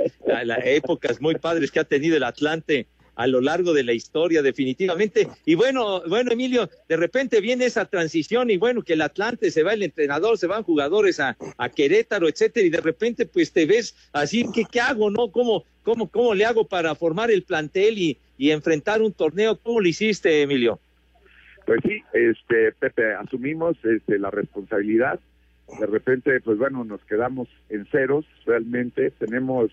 [0.65, 5.29] épocas muy padres que ha tenido el Atlante a lo largo de la historia, definitivamente.
[5.45, 9.63] Y bueno, bueno, Emilio, de repente viene esa transición y bueno, que el Atlante se
[9.63, 13.67] va el entrenador, se van jugadores a, a Querétaro, etcétera, y de repente pues te
[13.67, 15.31] ves así, ¿qué, qué hago, no?
[15.31, 19.59] ¿Cómo, cómo, ¿Cómo le hago para formar el plantel y, y enfrentar un torneo?
[19.59, 20.81] ¿Cómo lo hiciste, Emilio?
[21.73, 25.19] Pues sí, este Pepe, asumimos este, la responsabilidad.
[25.81, 28.27] De repente, pues bueno, nos quedamos en ceros.
[28.45, 29.71] Realmente tenemos,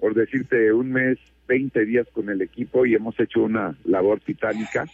[0.00, 4.86] por decirte, un mes, 20 días con el equipo y hemos hecho una labor titánica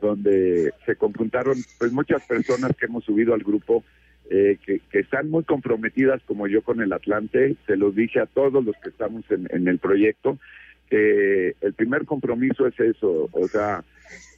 [0.00, 3.84] donde se conjuntaron pues muchas personas que hemos subido al grupo
[4.28, 7.54] eh, que, que, están muy comprometidas como yo con el Atlante.
[7.64, 10.36] Se los dije a todos los que estamos en, en el proyecto
[10.90, 13.84] que el primer compromiso es eso, o sea,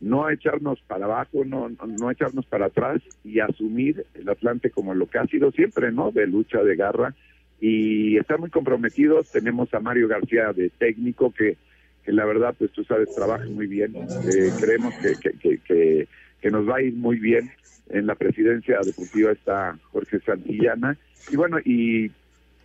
[0.00, 5.07] no echarnos para abajo, no, no echarnos para atrás y asumir el Atlante como lo
[5.07, 6.11] que ha sido siempre, ¿no?
[6.11, 7.14] De lucha, de garra
[7.61, 9.31] y estar muy comprometidos.
[9.31, 11.57] Tenemos a Mario García de técnico que,
[12.04, 13.94] que la verdad, pues tú sabes, trabaja muy bien.
[13.96, 16.09] Eh, creemos que, que, que,
[16.40, 17.50] que, nos va a ir muy bien.
[17.90, 20.98] En la presidencia deportiva está Jorge Santillana
[21.31, 22.11] y bueno, y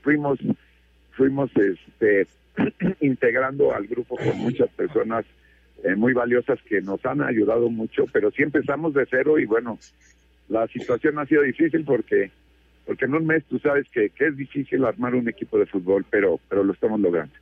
[0.01, 0.37] fuimos,
[1.11, 2.27] fuimos este,
[2.99, 5.25] integrando al grupo con muchas personas
[5.83, 9.79] eh, muy valiosas que nos han ayudado mucho, pero sí empezamos de cero y bueno,
[10.49, 12.31] la situación ha sido difícil porque
[12.85, 16.05] porque en un mes tú sabes que, que es difícil armar un equipo de fútbol,
[16.09, 17.33] pero pero lo estamos logrando.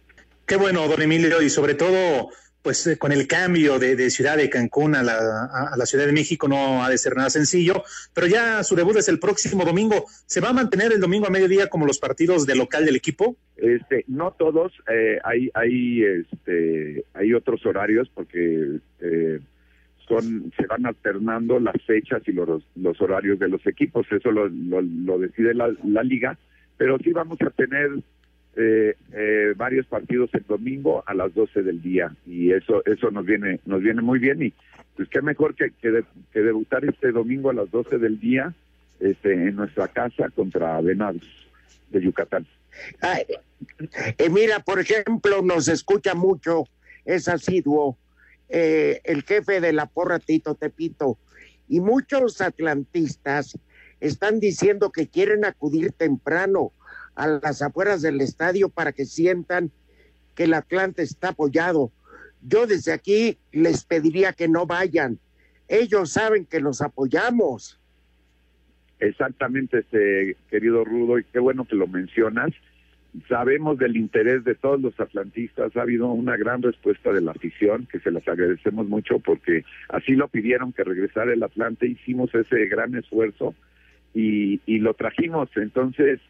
[0.46, 2.30] Qué bueno, don Emilio, y sobre todo
[2.62, 6.48] pues eh, con el cambio de, de, ciudad de Cancún a la, Ciudad de México
[6.48, 10.06] no ha de ser nada sencillo, pero ya su debut es el próximo domingo.
[10.26, 13.36] ¿Se va a mantener el domingo a mediodía como los partidos de local del equipo?
[13.58, 19.40] Este, no todos, eh, hay, hay, este, hay otros horarios porque eh,
[20.08, 24.48] son, se van alternando las fechas y los, los horarios de los equipos, eso lo,
[24.48, 26.38] lo, lo decide la, la liga,
[26.78, 27.90] pero sí vamos a tener
[28.56, 33.26] eh, eh, varios partidos el domingo a las 12 del día y eso eso nos
[33.26, 34.54] viene nos viene muy bien y
[34.96, 36.04] pues qué mejor que, que, de,
[36.34, 38.54] que debutar este domingo a las 12 del día
[39.00, 41.24] este en nuestra casa contra Venados
[41.90, 42.48] de Yucatán.
[43.02, 43.26] Ay,
[44.30, 46.66] mira, por ejemplo, nos escucha mucho,
[47.06, 47.98] es asiduo,
[48.50, 51.18] eh, el jefe de la porra Tito Tepito,
[51.68, 53.58] y muchos atlantistas
[54.00, 56.72] están diciendo que quieren acudir temprano
[57.16, 59.72] a las afueras del estadio para que sientan
[60.36, 61.92] que el Atlante está apoyado.
[62.42, 65.20] Yo desde aquí les pediría que no vayan.
[65.68, 67.80] ellos saben que los apoyamos.
[69.00, 72.52] Exactamente, este querido Rudo, y qué bueno que lo mencionas.
[73.28, 77.88] Sabemos del interés de todos los atlantistas, ha habido una gran respuesta de la afición,
[77.92, 82.68] que se las agradecemos mucho porque así lo pidieron que regresara el Atlante, hicimos ese
[82.68, 83.56] gran esfuerzo
[84.14, 85.50] y, y lo trajimos.
[85.56, 86.22] Entonces,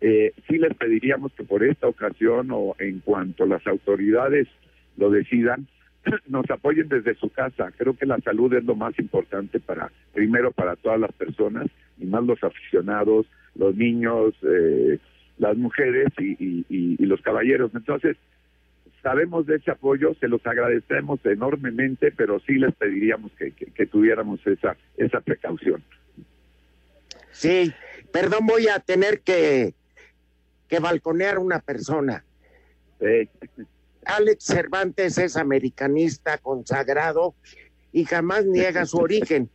[0.00, 4.48] eh, sí les pediríamos que por esta ocasión o en cuanto las autoridades
[4.96, 5.66] lo decidan,
[6.28, 7.72] nos apoyen desde su casa.
[7.76, 11.66] Creo que la salud es lo más importante para, primero para todas las personas
[11.98, 14.98] y más los aficionados, los niños, eh,
[15.38, 17.70] las mujeres y, los caballeros.
[17.72, 18.16] Entonces,
[19.00, 23.86] sabemos de ese apoyo, se los agradecemos enormemente, pero sí les pediríamos que, que, que
[23.86, 25.84] tuviéramos esa, esa precaución.
[27.30, 27.72] Sí,
[28.12, 29.74] perdón, voy a tener que,
[30.68, 32.24] que balconear una persona.
[34.04, 37.34] Alex Cervantes es americanista consagrado
[37.92, 39.50] y jamás niega su origen.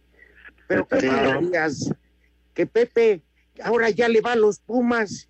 [0.68, 1.93] Pero ¿qué dirías?
[2.53, 3.22] Que Pepe
[3.64, 5.28] ahora ya le va a los Pumas.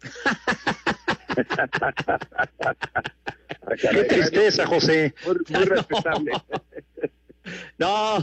[3.79, 5.13] Qué tristeza, José.
[5.25, 6.31] Muy, muy respetable.
[7.79, 8.19] No,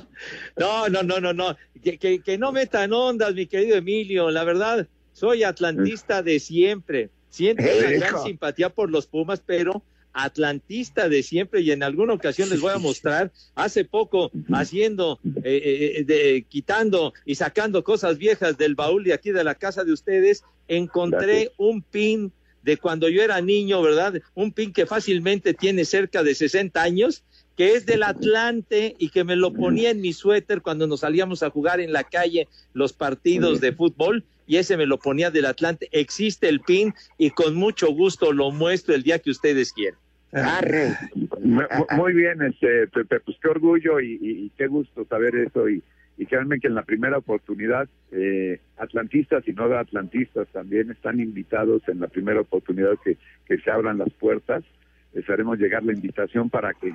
[0.57, 1.57] no, no, no, no, no.
[1.83, 4.31] Que, que, que no metan ondas, mi querido Emilio.
[4.31, 7.11] La verdad, soy atlantista de siempre.
[7.31, 12.49] Siento una gran simpatía por los Pumas, pero atlantista de siempre y en alguna ocasión
[12.49, 18.59] les voy a mostrar hace poco haciendo eh, eh, de, quitando y sacando cosas viejas
[18.59, 23.23] del baúl de aquí de la casa de ustedes encontré un pin de cuando yo
[23.23, 24.21] era niño, ¿verdad?
[24.35, 27.23] Un pin que fácilmente tiene cerca de 60 años,
[27.57, 31.43] que es del Atlante y que me lo ponía en mi suéter cuando nos salíamos
[31.43, 35.45] a jugar en la calle los partidos de fútbol y ese me lo ponía del
[35.47, 35.89] Atlante.
[35.93, 40.01] Existe el pin y con mucho gusto lo muestro el día que ustedes quieran.
[40.33, 40.97] Arre.
[41.41, 41.63] Mu-
[41.97, 45.83] Muy bien, este, Pepe, pues qué orgullo y, qué gusto saber eso y,
[46.17, 51.83] y créanme que en la primera oportunidad, eh, atlantistas y no atlantistas también están invitados
[51.87, 53.17] en la primera oportunidad que,
[53.59, 54.65] se abran las puertas.
[55.13, 56.93] Les haremos llegar la invitación para que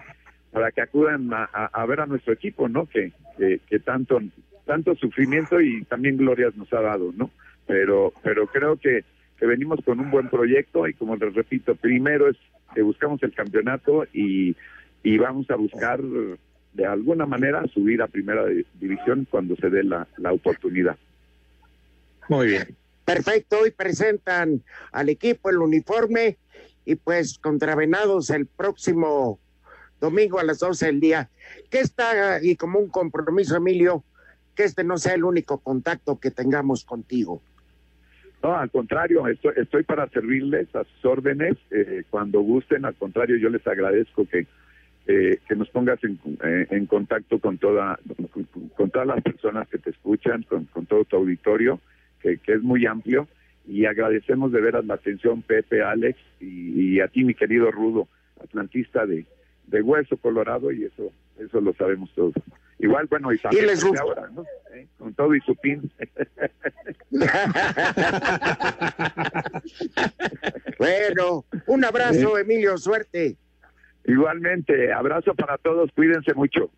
[0.51, 2.86] para que acudan a ver a nuestro equipo, ¿no?
[2.86, 4.22] Que, que, que tanto
[4.66, 7.32] tanto sufrimiento y también glorias nos ha dado, ¿no?
[7.68, 9.03] Pero pero creo que,
[9.39, 12.38] que venimos con un buen proyecto y como les repito, primero es
[12.76, 14.55] que buscamos el campeonato y,
[15.03, 19.84] y vamos a buscar de alguna manera subir a primera di- división cuando se dé
[19.84, 20.97] la, la oportunidad.
[22.30, 22.76] Muy bien.
[23.05, 24.61] Perfecto, hoy presentan
[24.91, 26.38] al equipo el uniforme
[26.86, 29.39] y pues contra Venados el próximo
[29.99, 31.30] domingo a las 12 del día.
[31.70, 34.03] Que está y como un compromiso, Emilio,
[34.55, 37.41] que este no sea el único contacto que tengamos contigo.
[38.44, 42.84] No, al contrario, estoy, estoy para servirles a sus órdenes eh, cuando gusten.
[42.84, 44.46] Al contrario, yo les agradezco que,
[45.08, 47.98] eh, que nos pongas en, eh, en contacto con, toda,
[48.76, 51.80] con, todas las personas que te escuchan, con, con todo tu auditorio,
[52.22, 53.30] que, que es muy amplio.
[53.66, 58.10] Y agradecemos de veras la atención, Pepe, Alex, y, y a ti, mi querido Rudo,
[58.44, 59.26] atlantista de,
[59.68, 62.34] de Hueso Colorado, y eso eso lo sabemos todos.
[62.80, 64.03] Igual, bueno, y también les Pepe gusta.
[64.03, 64.43] ahora, ¿no?
[64.74, 65.89] Eh, Con todo y su pin.
[70.78, 73.38] bueno, un abrazo, Emilio, suerte.
[74.05, 76.69] Igualmente, abrazo para todos, cuídense mucho.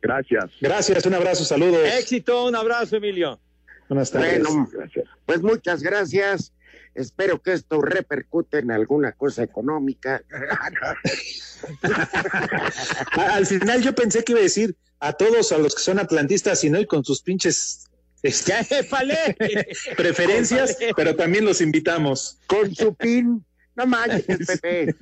[0.00, 0.44] Gracias.
[0.60, 1.80] Gracias, un abrazo, saludos.
[1.98, 3.40] Éxito, un abrazo, Emilio.
[3.88, 4.42] Buenas tardes.
[4.42, 5.06] Bueno, Gracias.
[5.26, 6.52] pues muchas gracias.
[6.94, 10.22] Espero que esto repercute en alguna cosa económica.
[13.12, 16.62] Al final yo pensé que iba a decir a todos a los que son atlantistas
[16.64, 17.86] y no y con sus pinches
[18.22, 18.54] este,
[19.96, 22.38] preferencias, pero también los invitamos.
[22.46, 23.44] Con su pin.
[23.76, 24.94] No manches, Pepe.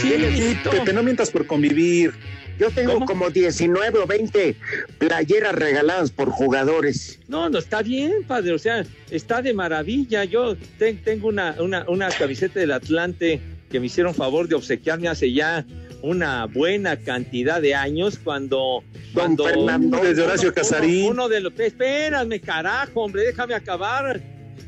[0.00, 2.12] Sí, Pepe, no mientas por convivir.
[2.58, 3.06] Yo tengo ¿Cómo?
[3.06, 4.54] como 19 o 20
[4.98, 7.18] playeras regaladas por jugadores.
[7.28, 10.24] No, no, está bien, padre, o sea, está de maravilla.
[10.24, 13.40] Yo te- tengo una, una, una camiseta del Atlante
[13.70, 15.64] que me hicieron favor de obsequiarme hace ya
[16.02, 18.82] una buena cantidad de años cuando...
[18.92, 19.98] Don cuando Fernando.
[19.98, 21.06] Desde Horacio uno- Casarín.
[21.10, 21.58] Uno, de los...
[21.58, 24.20] Espérame, carajo, hombre, déjame acabar.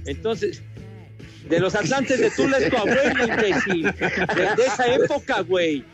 [0.07, 0.62] Entonces,
[1.49, 3.82] de los Atlantes de Tula es tu abuelo, imbécil.
[3.82, 5.85] De, de esa época, güey.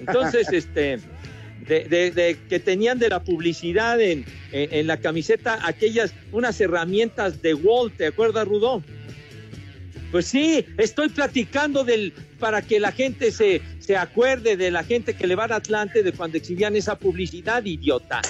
[0.00, 0.98] Entonces, este...
[1.68, 7.42] De, de- de que tenían de la publicidad en, en, la camiseta aquellas, unas herramientas
[7.42, 8.82] de Walt, ¿te acuerdas, Rudo?
[10.12, 15.14] Pues sí, estoy platicando del para que la gente se, se acuerde de la gente
[15.14, 18.20] que le va al Atlante de cuando exhibían esa publicidad, idiota.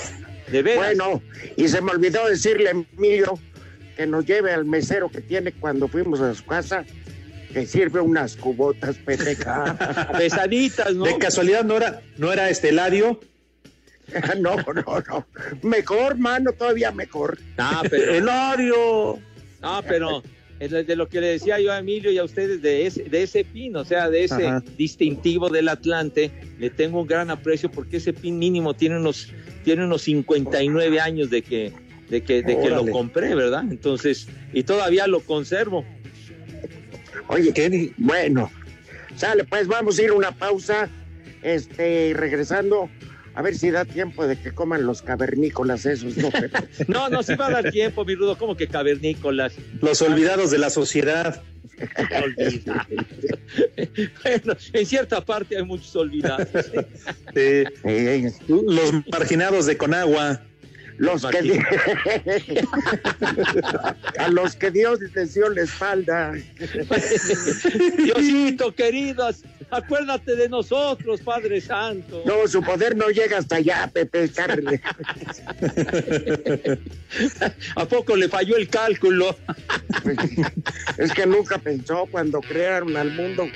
[0.50, 0.96] De veras.
[0.96, 1.22] Bueno,
[1.56, 3.38] y se me olvidó decirle a Emilio
[3.96, 6.84] que nos lleve al mesero que tiene cuando fuimos a su casa,
[7.56, 9.34] que sirve unas cubotas, Pepe.
[10.18, 11.06] pesaditas, ¿no?
[11.06, 13.18] De casualidad no era, no era este Eladio.
[14.38, 15.26] No, no, no.
[15.62, 17.38] Mejor, mano, todavía mejor.
[17.58, 18.14] Ah, pero.
[18.14, 19.18] Eladio.
[19.62, 20.22] Ah, pero
[20.60, 23.42] de lo que le decía yo a Emilio y a ustedes de ese, de ese
[23.44, 24.62] pin, o sea, de ese Ajá.
[24.76, 26.30] distintivo del Atlante,
[26.60, 29.32] le tengo un gran aprecio porque ese pin mínimo tiene unos,
[29.64, 31.72] tiene unos 59 años de que,
[32.08, 33.64] de que, de que lo compré, ¿verdad?
[33.68, 35.84] Entonces, y todavía lo conservo.
[37.28, 38.50] Oye, bueno,
[39.16, 40.88] sale, pues vamos a ir a una pausa.
[41.42, 42.90] Este, regresando,
[43.34, 46.30] a ver si da tiempo de que coman los cavernícolas esos, ¿no?
[46.88, 49.52] No, no, sí va a dar tiempo, mi rudo, como que cavernícolas.
[49.80, 51.42] Los olvidados de la sociedad.
[54.24, 56.48] bueno, en cierta parte hay muchos olvidados.
[57.34, 57.64] Sí.
[58.48, 60.42] Los marginados de Conagua.
[60.98, 61.38] Los que
[64.18, 66.32] a los que Dios les dio la espalda.
[67.98, 72.22] Diosito, queridas, acuérdate de nosotros, Padre Santo.
[72.24, 74.80] No, su poder no llega hasta allá, Pepe Carle.
[77.74, 79.36] ¿A poco le falló el cálculo?
[80.98, 83.46] Es que nunca pensó cuando crearon al mundo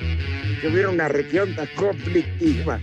[0.61, 2.79] que hubiera una región tan conflictiva.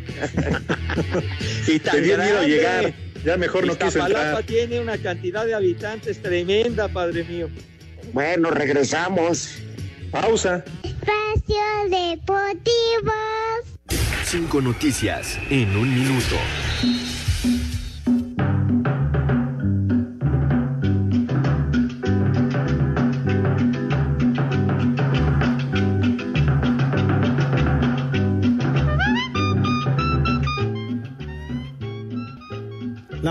[1.68, 2.48] Y tan Te dio miedo grande.
[2.50, 2.94] llegar.
[3.28, 4.42] Ya mejor no quiso entrar.
[4.44, 7.50] tiene una cantidad de habitantes tremenda, Padre mío.
[8.14, 9.50] Bueno, regresamos.
[10.10, 10.64] Pausa.
[10.82, 11.58] Espacio
[11.90, 13.12] Deportivo.
[14.24, 16.38] Cinco noticias en un minuto.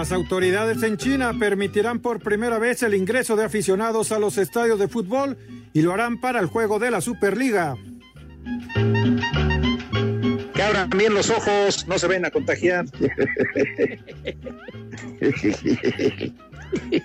[0.07, 4.79] Las autoridades en China permitirán por primera vez el ingreso de aficionados a los estadios
[4.79, 5.37] de fútbol
[5.73, 7.75] y lo harán para el juego de la Superliga.
[10.55, 12.85] Que abran bien los ojos, no se ven a contagiar.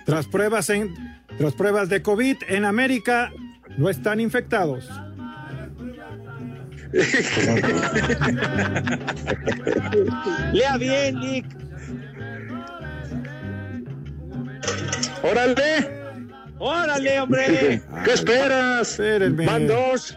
[0.06, 0.94] Tras pruebas, en,
[1.38, 3.32] tras pruebas de COVID en América,
[3.78, 4.88] no están infectados.
[10.52, 11.61] Lea bien, Nick.
[15.22, 16.02] ¡Órale!
[16.58, 17.82] ¡Órale, hombre!
[18.04, 18.90] ¿Qué esperas?
[18.90, 19.46] Espérenme.
[19.46, 20.16] Van dos.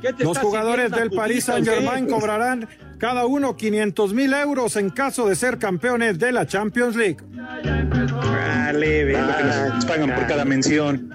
[0.00, 4.90] ¿Qué te Los jugadores del Paris Saint Germain cobrarán cada uno 500 mil euros en
[4.90, 7.18] caso de ser campeones de la Champions League.
[7.32, 11.12] Vale, ve lo que nos pagan por cada mención.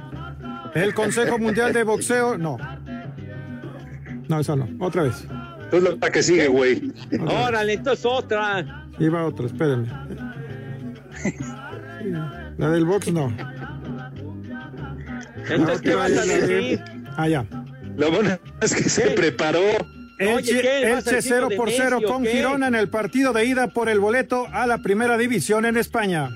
[0.74, 2.58] El Consejo Mundial de Boxeo, no.
[4.28, 4.68] No, esa no.
[4.86, 5.26] Otra vez.
[5.72, 6.94] Es lo que sigue, güey.
[7.20, 8.86] Órale, entonces otra.
[9.00, 9.90] Iba otra, espérenme.
[12.58, 13.36] La del box no.
[15.50, 16.82] Entonces, ¿qué vas a decir?
[17.16, 17.46] Ah, ya.
[17.96, 19.62] Lo bueno es que se preparó.
[20.20, 20.90] Elche, ¿qué?
[20.92, 22.32] ¿Vas a Elche decir lo 0 de por Messi 0 o con qué?
[22.32, 26.30] Girona en el partido de ida por el boleto a la primera división en España.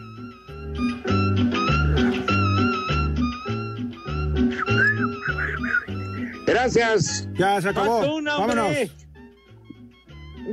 [6.46, 7.28] Gracias.
[7.34, 8.16] Ya se acabó.
[8.16, 8.66] Una, Vámonos.
[8.68, 8.92] hombre.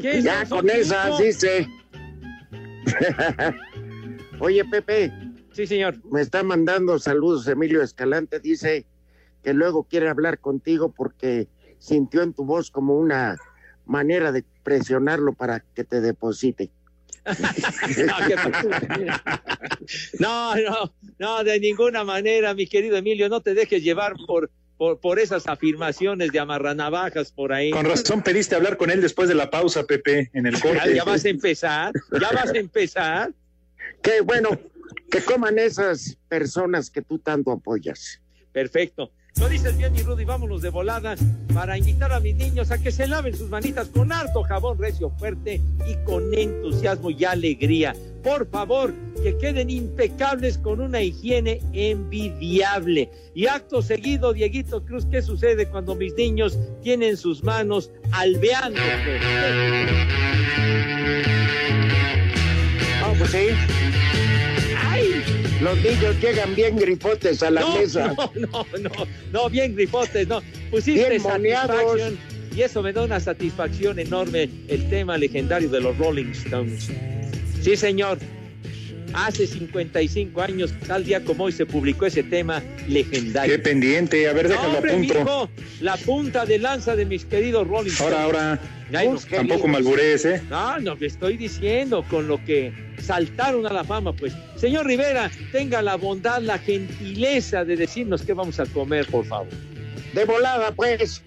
[0.00, 1.18] ¿Qué Ya con cinco.
[1.18, 1.68] dice.
[4.40, 5.12] Oye, Pepe,
[5.52, 5.96] Sí, señor.
[6.10, 8.38] me está mandando saludos Emilio Escalante.
[8.40, 8.86] Dice
[9.42, 13.36] que luego quiere hablar contigo porque sintió en tu voz como una
[13.86, 16.70] manera de presionarlo para que te deposite.
[20.18, 24.98] No, no, no, de ninguna manera, mi querido Emilio, no te dejes llevar por, por,
[25.00, 27.70] por esas afirmaciones de amarranavajas por ahí.
[27.70, 30.94] Con razón pediste hablar con él después de la pausa, Pepe, en el Ya, corte.
[30.94, 33.32] ya vas a empezar, ya vas a empezar.
[34.02, 34.50] Que bueno,
[35.10, 38.20] que coman esas personas que tú tanto apoyas.
[38.52, 39.12] Perfecto.
[39.38, 41.14] Lo dices bien, mi Rudy, vámonos de volada
[41.54, 45.10] para invitar a mis niños a que se laven sus manitas con harto jabón recio
[45.10, 47.94] fuerte y con entusiasmo y alegría.
[48.24, 53.10] Por favor, que queden impecables con una higiene envidiable.
[53.32, 58.80] Y acto seguido, Dieguito Cruz, ¿qué sucede cuando mis niños tienen sus manos alveando?
[63.30, 63.48] Sí.
[64.88, 65.22] ¡Ay!
[65.60, 68.14] Los niños llegan bien grifotes a la no, mesa.
[68.34, 68.90] No, no, no,
[69.32, 70.40] no, bien grifotes, no.
[70.70, 72.18] Pusiste Bien satisfacción
[72.54, 76.90] y eso me da una satisfacción enorme el tema legendario de los Rolling Stones.
[77.62, 78.18] Sí, señor.
[79.14, 83.54] Hace 55 años, tal día como hoy, se publicó ese tema legendario.
[83.54, 84.28] Qué pendiente.
[84.28, 85.14] A ver, No, déjalo a hombre, punto.
[85.14, 85.50] mijo,
[85.80, 88.14] la punta de lanza de mis queridos Rolling Stones.
[88.14, 88.60] Ahora, ahora.
[88.92, 90.42] Ay, no, Tampoco malburees, ¿eh?
[90.48, 94.32] no, no, que estoy diciendo con lo que saltaron a la fama, pues.
[94.56, 99.48] Señor Rivera, tenga la bondad, la gentileza de decirnos qué vamos a comer, por favor.
[100.14, 101.22] De volada, pues.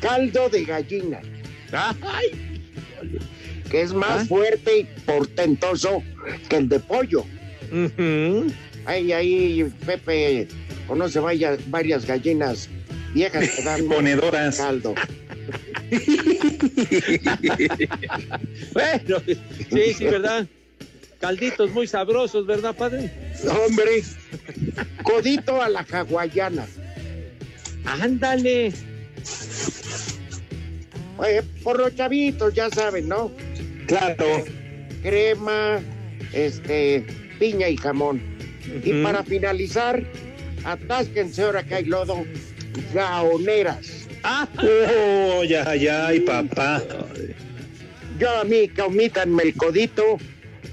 [0.00, 1.20] Caldo de gallina.
[1.72, 2.58] Ay.
[3.72, 6.02] Que es más fuerte y portentoso
[6.48, 7.24] que el de pollo.
[8.84, 10.46] Ahí, ahí, Pepe
[10.86, 12.68] conoce vaya- varias gallinas
[13.14, 14.58] viejas que dan Ponedoras.
[14.58, 14.94] caldo.
[18.72, 20.46] Bueno, sí, sí, ¿verdad?
[21.20, 23.10] Calditos muy sabrosos, ¿verdad, padre?
[23.66, 24.02] Hombre,
[25.02, 26.66] codito a la hawaiana.
[27.84, 28.72] Ándale.
[31.62, 33.30] Por los chavitos, ya saben, ¿no?
[33.92, 34.42] Claro.
[35.02, 35.80] Crema,
[36.32, 37.04] este,
[37.38, 38.22] piña y jamón.
[38.82, 40.02] Y para finalizar,
[40.64, 42.24] atásquense ahora que hay lodo,
[42.94, 44.08] gaoneras.
[44.24, 46.82] Oh, ya, ya, y papá.
[48.18, 50.16] Yo a mí, que omítanme el codito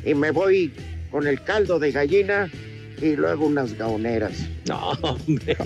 [0.06, 0.72] y me voy
[1.12, 2.50] con el caldo de gallina
[3.02, 4.48] y luego unas gaoneras.
[4.66, 5.58] No, hombre.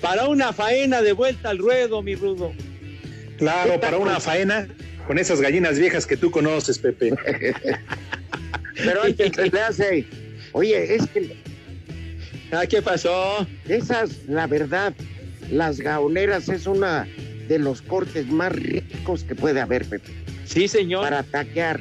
[0.00, 2.52] Para una faena de vuelta al ruedo, mi rudo.
[3.36, 4.66] Claro, para una faena
[5.06, 7.14] con esas gallinas viejas que tú conoces, Pepe.
[8.76, 10.06] Pero antes se le hace,
[10.52, 11.36] oye, es que...
[12.52, 13.46] Ah, ¿Qué pasó?
[13.68, 14.94] Esas, la verdad,
[15.50, 17.08] las gaoneras es una
[17.48, 20.12] de los cortes más ricos que puede haber, Pepe.
[20.44, 21.02] Sí, señor.
[21.02, 21.80] Para taquear.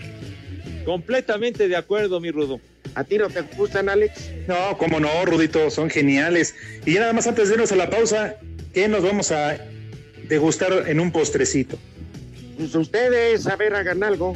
[0.85, 2.59] Completamente de acuerdo, mi rudo.
[2.95, 4.31] ¿A ti no te gustan, Alex?
[4.47, 6.55] No, cómo no, Rudito, son geniales.
[6.85, 8.35] Y ya nada más antes de irnos a la pausa,
[8.73, 9.57] ¿qué nos vamos a
[10.27, 11.77] degustar en un postrecito?
[12.57, 14.35] Pues ustedes, a ver, hagan algo.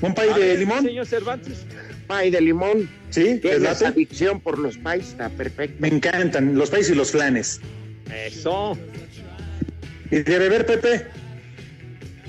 [0.00, 0.84] ¿Un pay de limón?
[0.84, 1.64] Señor Cervantes.
[2.06, 2.88] Pay de limón.
[3.10, 3.22] ¿Sí?
[3.24, 3.86] ¿Les Tienes late?
[3.86, 5.76] adicción por los pais, está perfecto.
[5.80, 7.60] Me encantan los país y los flanes.
[8.26, 8.76] Eso.
[10.10, 11.06] ¿Y de beber, Pepe?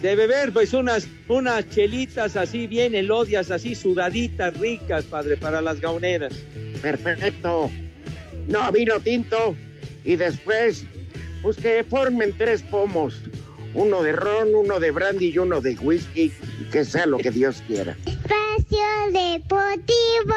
[0.02, 5.80] De beber, pues unas, unas chelitas así bien elodias, así sudaditas, ricas, padre, para las
[5.80, 6.34] gauneras.
[6.82, 7.72] Perfecto.
[8.48, 9.56] No, vino tinto.
[10.04, 10.86] Y después,
[11.42, 13.22] pues que formen tres pomos.
[13.74, 16.32] Uno de ron, uno de brandy y uno de whisky.
[16.72, 17.98] Que sea lo que Dios quiera.
[18.06, 20.36] Espacio Deportivo.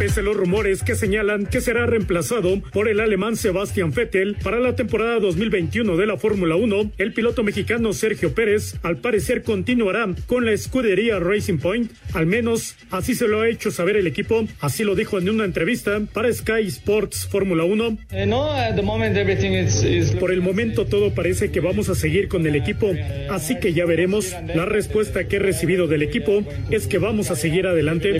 [0.00, 4.58] Pese a los rumores que señalan que será reemplazado por el alemán Sebastian Vettel para
[4.58, 10.08] la temporada 2021 de la Fórmula 1, el piloto mexicano Sergio Pérez al parecer continuará
[10.26, 14.46] con la escudería Racing Point, al menos así se lo ha hecho saber el equipo,
[14.60, 17.98] así lo dijo en una entrevista para Sky Sports Fórmula 1.
[20.18, 22.90] Por el momento todo parece que vamos a seguir con el equipo,
[23.28, 24.34] así que ya veremos.
[24.54, 28.18] La respuesta que he recibido del equipo es que vamos a seguir adelante.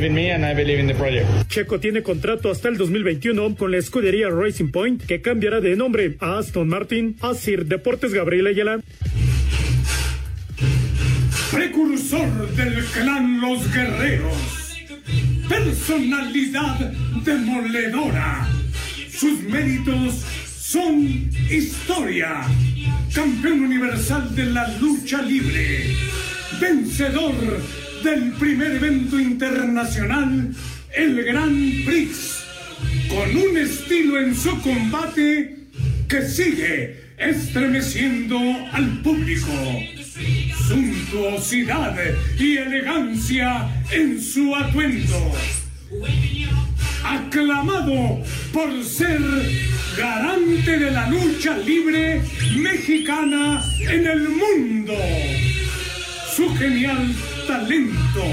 [1.49, 6.17] Checo tiene contrato hasta el 2021 con la escudería Racing Point, que cambiará de nombre
[6.19, 7.17] a Aston Martin.
[7.21, 8.81] Asir Deportes Gabriel Ayala.
[11.53, 14.79] Precursor del clan Los Guerreros.
[15.49, 16.93] Personalidad
[17.25, 18.49] demoledora.
[19.13, 20.15] Sus méritos
[20.59, 22.43] son historia.
[23.15, 25.95] Campeón universal de la lucha libre.
[26.61, 27.35] Vencedor
[28.03, 30.51] del primer evento internacional,
[30.95, 32.45] el Grand Prix.
[33.09, 35.57] Con un estilo en su combate
[36.09, 38.39] que sigue estremeciendo
[38.73, 39.53] al público.
[40.69, 41.97] Suntuosidad
[42.39, 45.33] y elegancia en su atuendo.
[47.05, 48.23] Aclamado
[48.53, 49.21] por ser
[49.97, 52.23] garante de la lucha libre
[52.57, 54.95] mexicana en el mundo.
[56.35, 57.13] Su genial
[57.47, 58.25] talento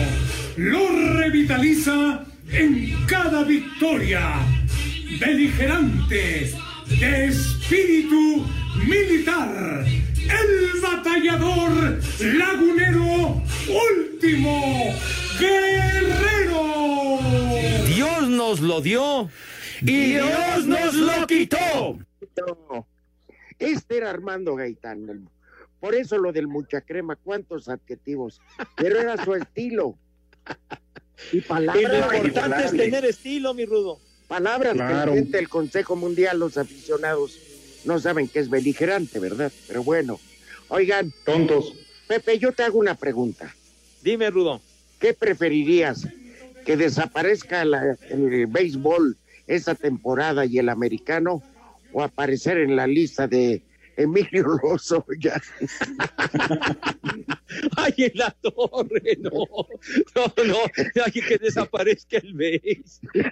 [0.57, 4.45] lo revitaliza en cada victoria.
[5.19, 6.53] Beligerante,
[6.99, 8.45] de espíritu
[8.85, 13.41] militar, el batallador lagunero
[13.89, 14.93] último
[15.39, 17.19] guerrero.
[17.87, 19.29] Dios nos lo dio
[19.81, 21.97] y Dios nos lo quitó.
[23.59, 25.29] Este era Armando Gaitán.
[25.79, 28.41] Por eso lo del mucha crema, cuántos adjetivos.
[28.75, 29.97] Pero era su estilo.
[31.31, 31.83] Y Y palabras.
[32.11, 33.99] lo importante es tener estilo, mi rudo.
[34.27, 35.13] Palabras Claro.
[35.13, 37.39] gente del Consejo Mundial, los aficionados,
[37.85, 39.51] no saben que es beligerante, ¿verdad?
[39.67, 40.19] Pero bueno.
[40.69, 41.13] Oigan.
[41.25, 41.73] Tontos.
[42.07, 43.53] Pepe, yo te hago una pregunta.
[44.01, 44.61] Dime, Rudo.
[44.99, 46.05] ¿Qué preferirías?
[46.65, 49.15] ¿Que desaparezca la- el béisbol
[49.47, 51.41] esta temporada y el americano?
[51.93, 53.61] ¿O aparecer en la lista de
[53.97, 55.41] Emilio Lozoya?
[57.77, 59.31] Ay, en la torre, no.
[60.15, 60.57] No, no.
[61.05, 62.81] Ay, que desaparezca el BASE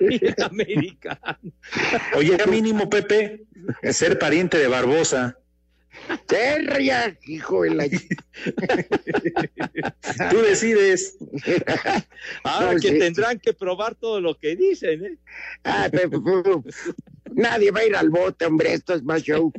[0.10, 1.52] y el americano.
[2.16, 3.46] Oye, ya mínimo, Pepe,
[3.92, 5.38] ser pariente de Barbosa.
[6.28, 7.88] ¡Terria, hijo de la...
[10.30, 11.18] Tú decides.
[12.44, 13.00] Ahora No, que sí.
[13.00, 15.18] tendrán que probar todo lo que dicen, ¿eh?
[15.64, 16.18] Ah, Pepe,
[17.32, 19.52] Nadie va a ir al bote, hombre, esto es más show.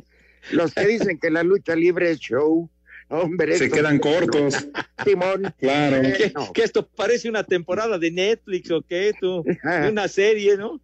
[0.51, 2.69] Los que dicen que la lucha libre es show,
[3.09, 3.57] hombre.
[3.57, 4.55] Se quedan cortos.
[5.03, 5.53] Timón.
[5.59, 6.01] Claro.
[6.17, 6.51] ¿Qué, no.
[6.53, 9.43] qué esto parece una temporada de Netflix o qué, tú?
[9.89, 10.81] Una serie, ¿no?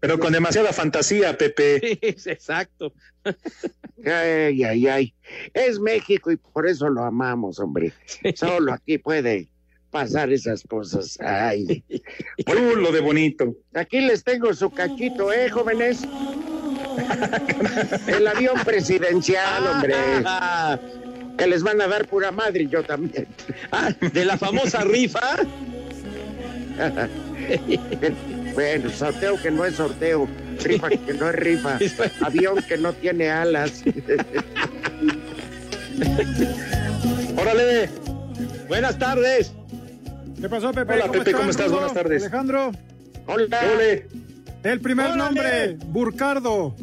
[0.00, 1.98] Pero con demasiada fantasía, Pepe.
[2.16, 2.92] Sí, exacto.
[4.04, 5.14] Ay, ay, ay.
[5.52, 7.92] Es México y por eso lo amamos, hombre.
[8.34, 9.48] Solo aquí puede
[9.90, 11.18] pasar esas cosas.
[11.20, 11.82] Ay.
[12.46, 13.56] Chulo de bonito.
[13.74, 16.06] Aquí les tengo su cachito, ¿eh, jóvenes?
[18.06, 19.94] El avión presidencial, hombre.
[21.36, 23.26] Que les van a dar pura madre y yo también.
[23.70, 25.36] ah, de la famosa rifa.
[28.54, 30.26] Bueno, sorteo que no es sorteo,
[30.64, 31.78] rifa que no es rifa,
[32.22, 33.82] avión que no tiene alas.
[37.36, 37.90] Órale.
[38.66, 39.52] Buenas tardes.
[40.40, 40.94] ¿Qué pasó, Pepe?
[40.94, 41.70] Hola, Pepe, ¿cómo estás?
[41.70, 42.22] Buenas tardes.
[42.22, 42.72] Alejandro,
[43.26, 43.60] Hola.
[43.74, 44.06] Ole.
[44.72, 45.18] El primer Órale.
[45.22, 46.74] nombre, Burcardo.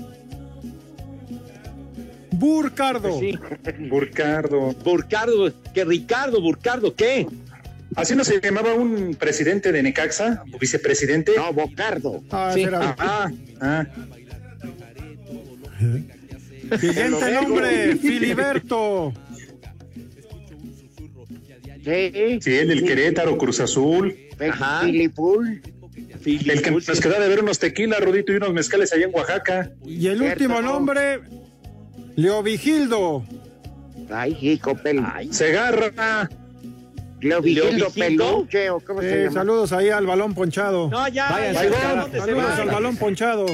[2.32, 3.20] Burcardo.
[3.20, 3.38] Sí.
[3.90, 4.74] Burcardo.
[4.84, 7.28] Burcardo, que Ricardo, Burcardo, ¿qué?
[7.96, 10.44] ¿Así no se llamaba un presidente de Necaxa?
[10.52, 11.34] ¿O vicepresidente?
[11.38, 12.24] No, Bocardo.
[12.32, 12.66] Ah, Sí.
[12.72, 13.30] Ah,
[13.62, 13.86] ah.
[16.80, 19.14] Siguiente nombre, Filiberto.
[21.84, 24.16] Sí, Sí, el del Querétaro, Cruz Azul.
[24.40, 24.82] Ajá.
[24.86, 25.62] Filipul.
[26.26, 29.72] El que nos queda de ver unos tequilas, Rudito, y unos mezcales allá en Oaxaca.
[29.86, 30.44] Y el Cierto.
[30.44, 31.20] último nombre,
[32.16, 33.24] Leovigildo.
[34.12, 35.02] Ay, hijo, pel...
[35.32, 36.30] Segarra.
[37.22, 38.26] Leovigildo Leovigildo.
[38.34, 39.34] Peluche, o cómo se Eh, llama.
[39.34, 40.90] saludos ahí al balón ponchado.
[40.90, 41.30] No, ya.
[41.32, 42.00] Vayan, ya, ahí ya, van.
[42.02, 43.46] ¿dónde se Saludos al balón ponchado.